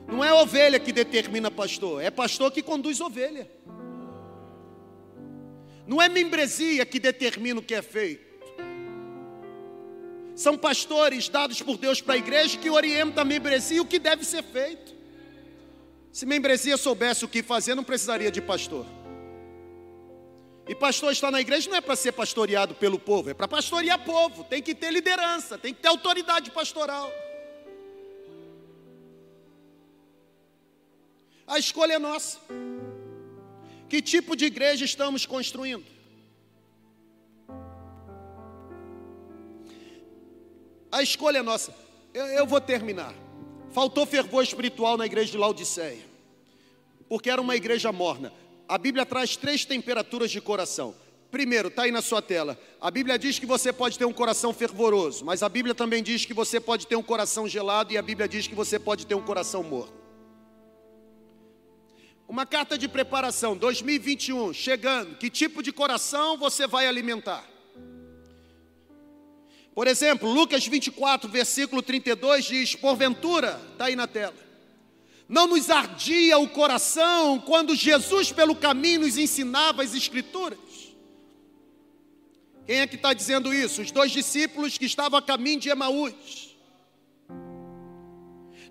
Não 0.08 0.24
é 0.24 0.32
ovelha 0.32 0.80
que 0.80 0.90
determina 0.90 1.50
pastor, 1.50 2.02
é 2.02 2.10
pastor 2.10 2.50
que 2.50 2.62
conduz 2.62 2.98
ovelha. 2.98 3.46
Não 5.86 6.00
é 6.00 6.08
membresia 6.08 6.86
que 6.86 6.98
determina 6.98 7.60
o 7.60 7.62
que 7.62 7.74
é 7.74 7.82
feito. 7.82 8.24
São 10.34 10.56
pastores 10.56 11.28
dados 11.28 11.60
por 11.60 11.76
Deus 11.76 12.00
para 12.00 12.14
a 12.14 12.16
igreja 12.16 12.56
que 12.56 12.70
orientam 12.70 13.20
a 13.20 13.24
membresia 13.26 13.82
o 13.82 13.86
que 13.86 13.98
deve 13.98 14.24
ser 14.24 14.42
feito. 14.44 14.99
Se 16.12 16.26
membresia 16.26 16.76
soubesse 16.76 17.24
o 17.24 17.28
que 17.28 17.42
fazer, 17.42 17.74
não 17.74 17.84
precisaria 17.84 18.30
de 18.30 18.40
pastor. 18.40 18.86
E 20.68 20.74
pastor 20.74 21.12
está 21.12 21.30
na 21.30 21.40
igreja 21.40 21.68
não 21.68 21.76
é 21.76 21.80
para 21.80 21.96
ser 21.96 22.12
pastoreado 22.12 22.74
pelo 22.74 22.98
povo, 22.98 23.30
é 23.30 23.34
para 23.34 23.48
pastorear 23.48 24.04
povo. 24.04 24.44
Tem 24.44 24.62
que 24.62 24.74
ter 24.74 24.92
liderança, 24.92 25.58
tem 25.58 25.74
que 25.74 25.80
ter 25.80 25.88
autoridade 25.88 26.50
pastoral. 26.50 27.10
A 31.46 31.58
escolha 31.58 31.94
é 31.94 31.98
nossa. 31.98 32.38
Que 33.88 34.00
tipo 34.00 34.36
de 34.36 34.44
igreja 34.44 34.84
estamos 34.84 35.26
construindo? 35.26 35.84
A 40.92 41.02
escolha 41.02 41.38
é 41.38 41.42
nossa. 41.42 41.74
Eu, 42.14 42.26
eu, 42.26 42.46
vou 42.46 42.60
terminar. 42.60 43.12
Faltou 43.72 44.06
fervor 44.06 44.42
espiritual 44.42 44.96
na 44.96 45.06
igreja 45.06 45.30
de 45.32 45.38
Laodiceia, 45.38 46.04
porque 47.08 47.30
era 47.30 47.40
uma 47.40 47.56
igreja 47.56 47.92
morna 47.92 48.32
a 48.70 48.78
Bíblia 48.78 49.04
traz 49.04 49.34
três 49.34 49.64
temperaturas 49.64 50.30
de 50.30 50.40
coração. 50.40 50.94
Primeiro, 51.28 51.66
está 51.66 51.82
aí 51.82 51.90
na 51.90 52.00
sua 52.00 52.22
tela. 52.22 52.56
A 52.80 52.88
Bíblia 52.88 53.18
diz 53.18 53.36
que 53.36 53.44
você 53.44 53.72
pode 53.72 53.98
ter 53.98 54.04
um 54.04 54.12
coração 54.12 54.54
fervoroso, 54.54 55.24
mas 55.24 55.42
a 55.42 55.48
Bíblia 55.48 55.74
também 55.74 56.04
diz 56.04 56.24
que 56.24 56.32
você 56.32 56.60
pode 56.60 56.86
ter 56.86 56.94
um 56.94 57.02
coração 57.02 57.48
gelado 57.48 57.92
e 57.92 57.98
a 57.98 58.02
Bíblia 58.02 58.28
diz 58.28 58.46
que 58.46 58.54
você 58.54 58.78
pode 58.78 59.06
ter 59.06 59.16
um 59.16 59.22
coração 59.22 59.64
morto. 59.64 59.92
Uma 62.28 62.46
carta 62.46 62.78
de 62.78 62.86
preparação 62.86 63.56
2021 63.56 64.52
chegando. 64.52 65.16
Que 65.16 65.28
tipo 65.28 65.64
de 65.64 65.72
coração 65.72 66.38
você 66.38 66.64
vai 66.64 66.86
alimentar? 66.86 67.49
Por 69.74 69.86
exemplo, 69.86 70.30
Lucas 70.30 70.66
24, 70.66 71.30
versículo 71.30 71.82
32 71.82 72.44
diz: 72.44 72.74
Porventura, 72.74 73.60
está 73.72 73.86
aí 73.86 73.96
na 73.96 74.06
tela 74.06 74.50
não 75.30 75.46
nos 75.46 75.70
ardia 75.70 76.36
o 76.38 76.48
coração 76.48 77.38
quando 77.38 77.72
Jesus, 77.72 78.32
pelo 78.32 78.56
caminho, 78.56 79.02
nos 79.02 79.16
ensinava 79.16 79.80
as 79.80 79.94
Escrituras? 79.94 80.58
Quem 82.66 82.80
é 82.80 82.86
que 82.86 82.96
está 82.96 83.14
dizendo 83.14 83.54
isso? 83.54 83.80
Os 83.80 83.92
dois 83.92 84.10
discípulos 84.10 84.76
que 84.76 84.86
estavam 84.86 85.16
a 85.16 85.22
caminho 85.22 85.60
de 85.60 85.68
Emaús. 85.68 86.56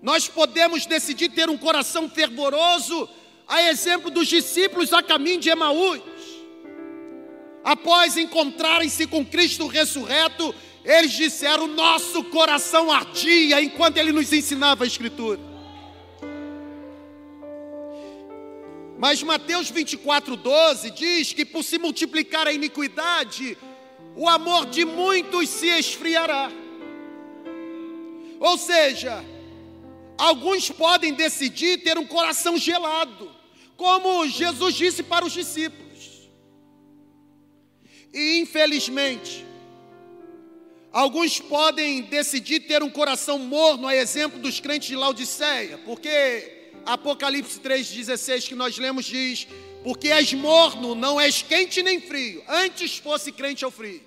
Nós 0.02 0.28
podemos 0.28 0.84
decidir 0.84 1.30
ter 1.30 1.48
um 1.48 1.56
coração 1.56 2.10
fervoroso, 2.10 3.08
a 3.48 3.62
exemplo 3.62 4.10
dos 4.10 4.28
discípulos 4.28 4.92
a 4.92 5.02
caminho 5.02 5.40
de 5.40 5.48
Emaús. 5.48 6.02
Após 7.64 8.18
encontrarem-se 8.18 9.06
com 9.06 9.24
Cristo 9.24 9.66
ressurreto, 9.66 10.54
eles 10.84 11.12
disseram: 11.12 11.66
Nosso 11.66 12.24
coração 12.24 12.90
ardia 12.90 13.60
enquanto 13.62 13.98
ele 13.98 14.12
nos 14.12 14.32
ensinava 14.32 14.84
a 14.84 14.86
Escritura. 14.86 15.40
Mas 18.98 19.22
Mateus 19.22 19.70
24, 19.70 20.36
12 20.36 20.90
diz 20.90 21.32
que 21.32 21.44
por 21.44 21.64
se 21.64 21.78
multiplicar 21.78 22.46
a 22.46 22.52
iniquidade, 22.52 23.56
o 24.14 24.28
amor 24.28 24.66
de 24.66 24.84
muitos 24.84 25.48
se 25.48 25.68
esfriará. 25.68 26.50
Ou 28.38 28.58
seja, 28.58 29.24
alguns 30.18 30.70
podem 30.70 31.14
decidir 31.14 31.78
ter 31.78 31.96
um 31.96 32.06
coração 32.06 32.58
gelado, 32.58 33.34
como 33.74 34.26
Jesus 34.26 34.74
disse 34.74 35.02
para 35.02 35.24
os 35.24 35.32
discípulos. 35.32 36.28
E 38.12 38.38
infelizmente, 38.40 39.46
alguns 40.92 41.40
podem 41.40 42.02
decidir 42.02 42.60
ter 42.60 42.82
um 42.82 42.90
coração 42.90 43.38
morno, 43.38 43.86
a 43.86 43.94
exemplo 43.94 44.38
dos 44.38 44.60
crentes 44.60 44.88
de 44.88 44.96
Laodiceia, 44.96 45.78
porque 45.78 46.70
Apocalipse 46.84 47.60
3,16 47.60 48.48
que 48.48 48.54
nós 48.54 48.78
lemos 48.78 49.04
diz: 49.04 49.46
Porque 49.84 50.08
és 50.08 50.32
morno, 50.32 50.94
não 50.94 51.20
és 51.20 51.42
quente 51.42 51.82
nem 51.82 52.00
frio, 52.00 52.42
antes 52.48 52.98
fosse 52.98 53.30
crente 53.32 53.64
ou 53.64 53.70
frio. 53.70 54.02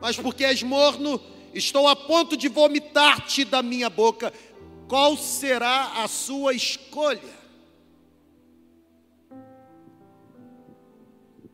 Mas 0.00 0.16
porque 0.16 0.44
és 0.44 0.62
morno, 0.62 1.20
estou 1.54 1.88
a 1.88 1.94
ponto 1.94 2.36
de 2.36 2.48
vomitar-te 2.48 3.44
da 3.44 3.62
minha 3.62 3.88
boca. 3.88 4.32
Qual 4.88 5.16
será 5.16 6.02
a 6.02 6.08
sua 6.08 6.52
escolha? 6.52 7.42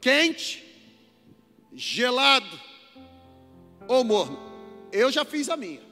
Quente, 0.00 0.64
gelado 1.74 2.67
ou 3.88 4.04
morno? 4.04 4.38
Eu 4.92 5.10
já 5.10 5.24
fiz 5.24 5.48
a 5.48 5.56
minha. 5.56 5.82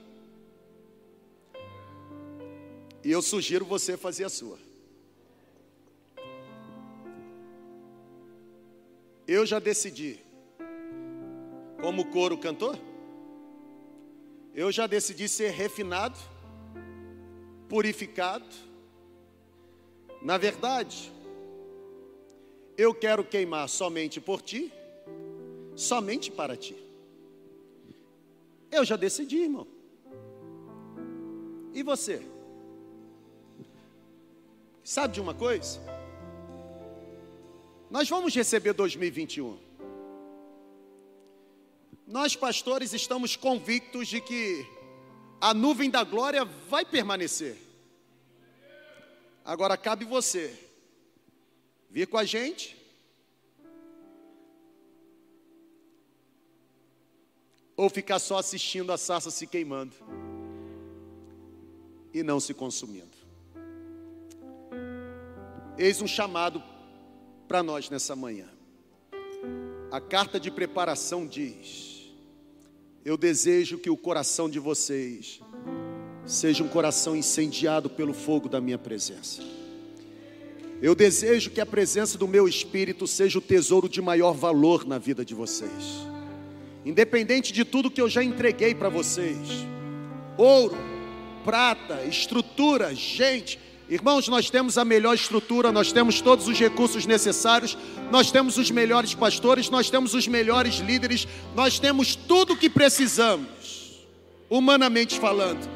E 3.03 3.11
eu 3.11 3.21
sugiro 3.21 3.65
você 3.65 3.97
fazer 3.97 4.25
a 4.25 4.29
sua. 4.29 4.59
Eu 9.27 9.45
já 9.45 9.59
decidi. 9.59 10.21
Como 11.81 12.03
o 12.03 12.11
coro 12.11 12.39
cantou? 12.39 12.79
Eu 14.55 14.71
já 14.71 14.87
decidi 14.87 15.29
ser 15.29 15.51
refinado, 15.51 16.19
purificado. 17.69 18.47
Na 20.23 20.39
verdade, 20.39 21.13
Eu 22.79 22.93
quero 22.93 23.25
queimar 23.25 23.71
somente 23.71 24.21
por 24.21 24.43
ti, 24.43 24.71
somente 25.75 26.31
para 26.31 26.55
ti. 26.57 26.77
Eu 28.71 28.85
já 28.85 28.97
decidi, 28.97 29.39
irmão. 29.39 29.67
E 31.73 31.83
você? 31.83 32.27
Sabe 34.83 35.15
de 35.15 35.21
uma 35.21 35.35
coisa? 35.35 35.81
Nós 37.91 38.09
vamos 38.09 38.35
receber 38.35 38.73
2021. 38.73 39.59
Nós, 42.07 42.37
pastores, 42.37 42.93
estamos 42.93 43.37
convictos 43.37 44.09
de 44.09 44.21
que 44.21 44.67
a 45.41 45.53
nuvem 45.53 45.91
da 45.91 46.05
glória 46.05 46.45
vai 46.45 46.85
permanecer. 46.85 47.57
Agora 49.45 49.77
cabe 49.77 50.05
você 50.05 50.57
vir 51.91 52.07
com 52.07 52.19
a 52.19 52.25
gente 52.25 52.77
ou 57.77 57.91
ficar 57.91 58.19
só 58.19 58.39
assistindo 58.39 58.91
a 58.93 58.97
sarça 58.97 59.31
se 59.31 59.47
queimando 59.47 59.95
e 62.13 62.23
não 62.23 62.41
se 62.41 62.55
consumindo. 62.55 63.17
Eis 65.77 66.01
um 66.01 66.07
chamado 66.07 66.63
para 67.47 67.63
nós 67.63 67.91
nessa 67.91 68.17
manhã. 68.17 68.49
A 69.91 70.01
carta 70.01 70.41
de 70.41 70.51
preparação 70.51 71.27
diz: 71.27 72.11
Eu 73.05 73.17
desejo 73.17 73.79
que 73.79 73.91
o 73.91 73.97
coração 73.97 74.49
de 74.49 74.59
vocês 74.59 75.41
seja 76.25 76.65
um 76.65 76.69
coração 76.69 77.15
incendiado 77.15 77.91
pelo 77.91 78.15
fogo 78.15 78.49
da 78.49 78.61
minha 78.61 78.79
presença. 78.79 79.43
Eu 80.81 80.95
desejo 80.95 81.51
que 81.51 81.61
a 81.61 81.67
presença 81.67 82.19
do 82.19 82.27
meu 82.27 82.49
espírito 82.49 83.07
seja 83.07 83.39
o 83.39 83.43
tesouro 83.43 83.89
de 83.89 84.01
maior 84.03 84.33
valor 84.33 84.87
na 84.87 84.99
vida 84.99 85.25
de 85.25 85.35
vocês. 85.35 86.16
Independente 86.87 87.53
de 87.53 87.65
tudo 87.65 87.91
que 87.91 88.01
eu 88.01 88.09
já 88.09 88.23
entreguei 88.23 88.73
para 88.73 88.89
vocês, 88.89 89.67
ouro, 90.39 90.77
prata, 91.45 92.05
estrutura, 92.05 92.95
gente, 92.95 93.59
Irmãos, 93.89 94.27
nós 94.27 94.51
temos 94.51 94.77
a 94.79 94.85
melhor 94.85 95.15
estrutura, 95.15 95.71
nós 95.71 95.93
temos 95.93 96.21
todos 96.21 96.49
os 96.49 96.59
recursos 96.59 97.07
necessários, 97.07 97.79
nós 98.11 98.33
temos 98.33 98.59
os 98.59 98.69
melhores 98.69 99.15
pastores, 99.15 99.71
nós 99.71 99.89
temos 99.89 100.13
os 100.13 100.27
melhores 100.27 100.79
líderes, 100.79 101.27
nós 101.55 101.79
temos 101.79 102.17
tudo 102.17 102.55
o 102.55 102.57
que 102.57 102.69
precisamos, 102.69 104.05
humanamente 104.51 105.21
falando, 105.21 105.69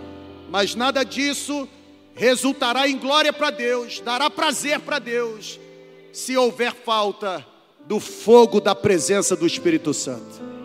mas 0.51 0.75
nada 0.75 1.05
disso 1.05 1.69
resultará 2.17 2.89
em 2.89 2.99
glória 2.99 3.33
para 3.33 3.51
Deus, 3.51 4.01
dará 4.01 4.29
prazer 4.29 4.81
para 4.81 4.99
Deus, 4.99 5.61
se 6.13 6.37
houver 6.37 6.75
falta 6.75 7.47
do 7.87 8.01
fogo 8.01 8.61
da 8.61 8.75
presença 8.75 9.37
do 9.37 9.47
Espírito 9.47 9.95
Santo. 9.95 10.60